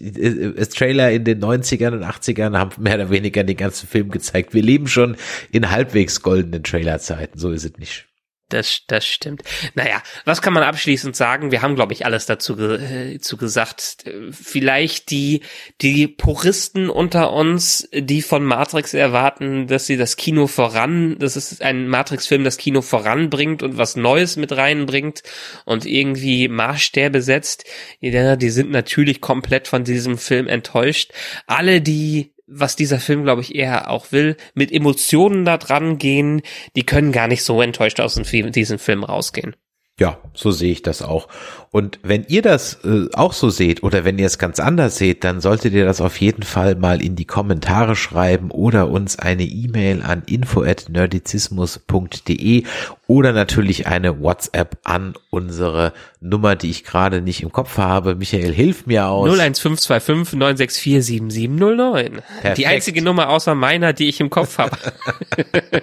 [0.56, 4.54] das Trailer in den 90ern und 80ern haben mehr oder weniger den ganzen Film gezeigt.
[4.54, 5.16] Wir leben schon
[5.52, 7.38] in halbwegs goldenen Trailerzeiten.
[7.38, 8.07] So ist es nicht.
[8.48, 9.42] Das, das stimmt.
[9.74, 11.50] Naja, was kann man abschließend sagen?
[11.50, 14.04] Wir haben, glaube ich, alles dazu äh, zu gesagt.
[14.30, 15.42] Vielleicht die,
[15.82, 21.60] die Puristen unter uns, die von Matrix erwarten, dass sie das Kino voran, das ist
[21.60, 25.22] ein Matrix-Film, das Kino voranbringt und was Neues mit reinbringt
[25.66, 27.64] und irgendwie Maßstäbe setzt,
[28.00, 31.12] ja, die sind natürlich komplett von diesem Film enttäuscht.
[31.46, 36.42] Alle, die was dieser Film, glaube ich, eher auch will, mit Emotionen da dran gehen,
[36.76, 39.54] die können gar nicht so enttäuscht aus diesem Film rausgehen.
[40.00, 41.26] Ja, so sehe ich das auch.
[41.72, 45.24] Und wenn ihr das äh, auch so seht oder wenn ihr es ganz anders seht,
[45.24, 49.42] dann solltet ihr das auf jeden Fall mal in die Kommentare schreiben oder uns eine
[49.42, 52.62] E-Mail an info@nerdizismus.de
[53.08, 58.14] oder natürlich eine WhatsApp an unsere Nummer, die ich gerade nicht im Kopf habe.
[58.14, 59.28] Michael, hilf mir aus.
[59.28, 62.22] 01525 964 7709.
[62.56, 64.78] Die einzige Nummer außer meiner, die ich im Kopf habe.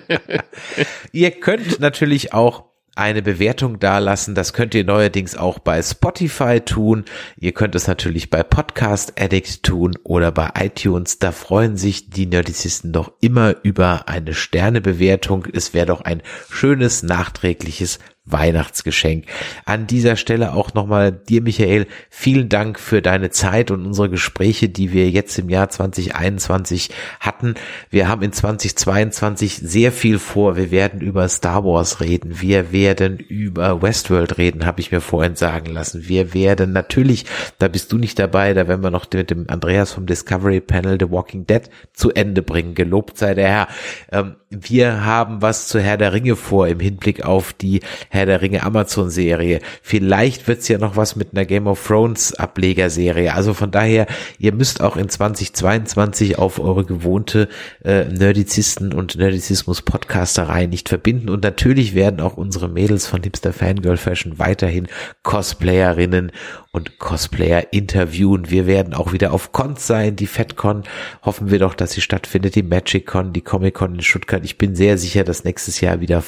[1.12, 4.36] ihr könnt natürlich auch eine Bewertung dalassen.
[4.36, 7.06] Das könnt ihr neuerdings auch bei Spotify tun.
[7.38, 11.20] Ihr könnt es natürlich bei Podcast Addict tun oder bei iTunes.
[11.20, 15.46] Da freuen sich die Nerdicisten doch immer über eine Sternebewertung.
[15.52, 19.26] Es wäre doch ein schönes nachträgliches Weihnachtsgeschenk.
[19.66, 24.68] An dieser Stelle auch nochmal dir, Michael, vielen Dank für deine Zeit und unsere Gespräche,
[24.68, 27.54] die wir jetzt im Jahr 2021 hatten.
[27.90, 30.56] Wir haben in 2022 sehr viel vor.
[30.56, 32.42] Wir werden über Star Wars reden.
[32.42, 36.08] Wir werden über Westworld reden, habe ich mir vorhin sagen lassen.
[36.08, 37.26] Wir werden natürlich,
[37.60, 40.98] da bist du nicht dabei, da werden wir noch mit dem Andreas vom Discovery Panel
[41.00, 42.74] The Walking Dead zu Ende bringen.
[42.74, 43.68] Gelobt sei der Herr.
[44.12, 47.82] Ähm, wir haben was zu Herr der Ringe vor im Hinblick auf die
[48.16, 49.60] Herr der Ringe Amazon Serie.
[49.82, 53.34] Vielleicht wird's ja noch was mit einer Game of Thrones Ablegerserie.
[53.34, 54.08] Also von daher,
[54.40, 57.50] ihr müsst auch in 2022 auf eure gewohnte
[57.84, 61.30] äh, Nerdizisten und Nerdizismus Podcasterei nicht verbinden.
[61.30, 64.88] Und natürlich werden auch unsere Mädels von Hipster Fangirl Fashion weiterhin
[65.24, 66.32] Cosplayerinnen
[66.76, 68.52] und Cosplayer interviewen.
[68.52, 70.18] Wir werden auch wieder auf Cons sein.
[70.18, 70.84] Die FedCon
[71.24, 72.56] hoffen wir doch, dass sie stattfindet.
[72.56, 74.44] Die MagicCon, die Comic-Con in Stuttgart.
[74.44, 76.22] Ich bin sehr sicher, dass nächstes Jahr wieder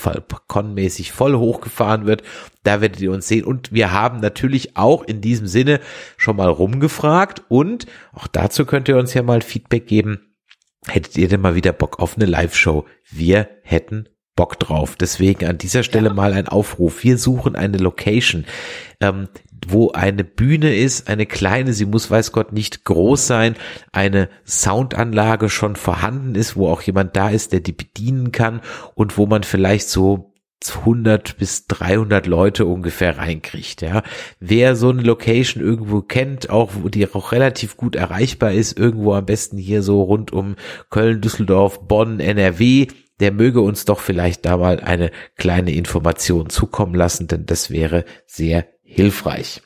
[0.47, 2.23] Con-mäßig voll hochgefahren wird.
[2.63, 3.43] Da werdet ihr uns sehen.
[3.43, 5.81] Und wir haben natürlich auch in diesem Sinne
[6.15, 7.43] schon mal rumgefragt.
[7.49, 10.33] Und auch dazu könnt ihr uns ja mal Feedback geben.
[10.87, 12.85] Hättet ihr denn mal wieder Bock auf eine Live-Show?
[13.11, 14.95] Wir hätten Bock drauf.
[14.95, 17.03] Deswegen an dieser Stelle mal ein Aufruf.
[17.03, 18.45] Wir suchen eine Location.
[19.01, 19.27] Ähm,
[19.67, 23.55] wo eine Bühne ist, eine kleine, sie muss weiß Gott nicht groß sein,
[23.91, 28.61] eine Soundanlage schon vorhanden ist, wo auch jemand da ist, der die bedienen kann
[28.95, 30.33] und wo man vielleicht so
[30.65, 34.01] 100 bis 300 Leute ungefähr reinkriegt, ja.
[34.39, 39.13] Wer so eine Location irgendwo kennt, auch wo die auch relativ gut erreichbar ist, irgendwo
[39.13, 40.55] am besten hier so rund um
[40.89, 42.87] Köln, Düsseldorf, Bonn, NRW,
[43.19, 48.05] der möge uns doch vielleicht da mal eine kleine Information zukommen lassen, denn das wäre
[48.25, 49.61] sehr hilfreich.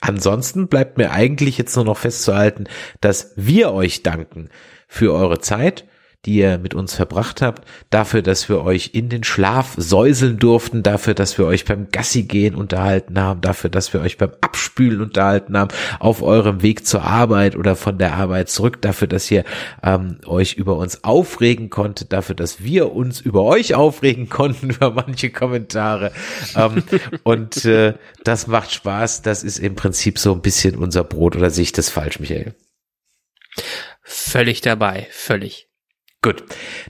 [0.00, 2.64] Ansonsten bleibt mir eigentlich jetzt nur noch festzuhalten,
[3.00, 4.48] dass wir euch danken
[4.86, 5.86] für eure Zeit,
[6.24, 10.82] die ihr mit uns verbracht habt, dafür, dass wir euch in den Schlaf säuseln durften,
[10.82, 15.00] dafür, dass wir euch beim Gassi gehen unterhalten haben, dafür, dass wir euch beim Abspülen
[15.00, 19.44] unterhalten haben, auf eurem Weg zur Arbeit oder von der Arbeit zurück, dafür, dass ihr
[19.84, 24.90] ähm, euch über uns aufregen konntet, dafür, dass wir uns über euch aufregen konnten, über
[24.90, 26.10] manche Kommentare.
[26.56, 26.82] ähm,
[27.22, 27.94] und äh,
[28.24, 29.22] das macht Spaß.
[29.22, 32.54] Das ist im Prinzip so ein bisschen unser Brot oder sehe ich das falsch, Michael?
[34.02, 35.67] Völlig dabei, völlig.
[36.20, 36.42] Gut,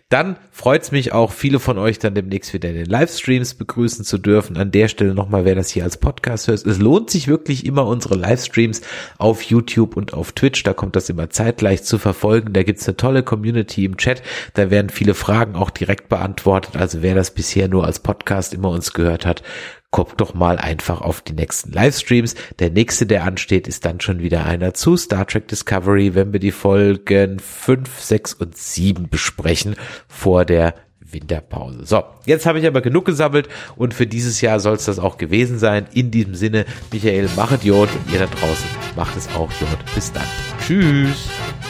[0.08, 4.16] dann freut's mich auch, viele von euch dann demnächst wieder in den Livestreams begrüßen zu
[4.16, 4.56] dürfen.
[4.56, 7.86] An der Stelle nochmal, wer das hier als Podcast hört, es lohnt sich wirklich immer
[7.86, 8.80] unsere Livestreams
[9.18, 10.62] auf YouTube und auf Twitch.
[10.62, 12.54] Da kommt das immer zeitgleich zu verfolgen.
[12.54, 14.22] Da gibt's eine tolle Community im Chat.
[14.54, 16.76] Da werden viele Fragen auch direkt beantwortet.
[16.76, 19.42] Also wer das bisher nur als Podcast immer uns gehört hat,
[19.90, 22.34] guckt doch mal einfach auf die nächsten Livestreams.
[22.58, 26.40] Der nächste, der ansteht, ist dann schon wieder einer zu Star Trek Discovery, wenn wir
[26.40, 29.76] die Folgen 5, 6 und 7 besprechen
[30.06, 31.86] vor der Winterpause.
[31.86, 35.16] So, jetzt habe ich aber genug gesammelt und für dieses Jahr soll es das auch
[35.16, 35.86] gewesen sein.
[35.92, 39.94] In diesem Sinne, Michael, machet Jod und ihr da draußen macht es auch Jod.
[39.94, 40.26] Bis dann.
[40.66, 41.28] Tschüss.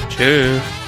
[0.09, 0.88] Tschüss.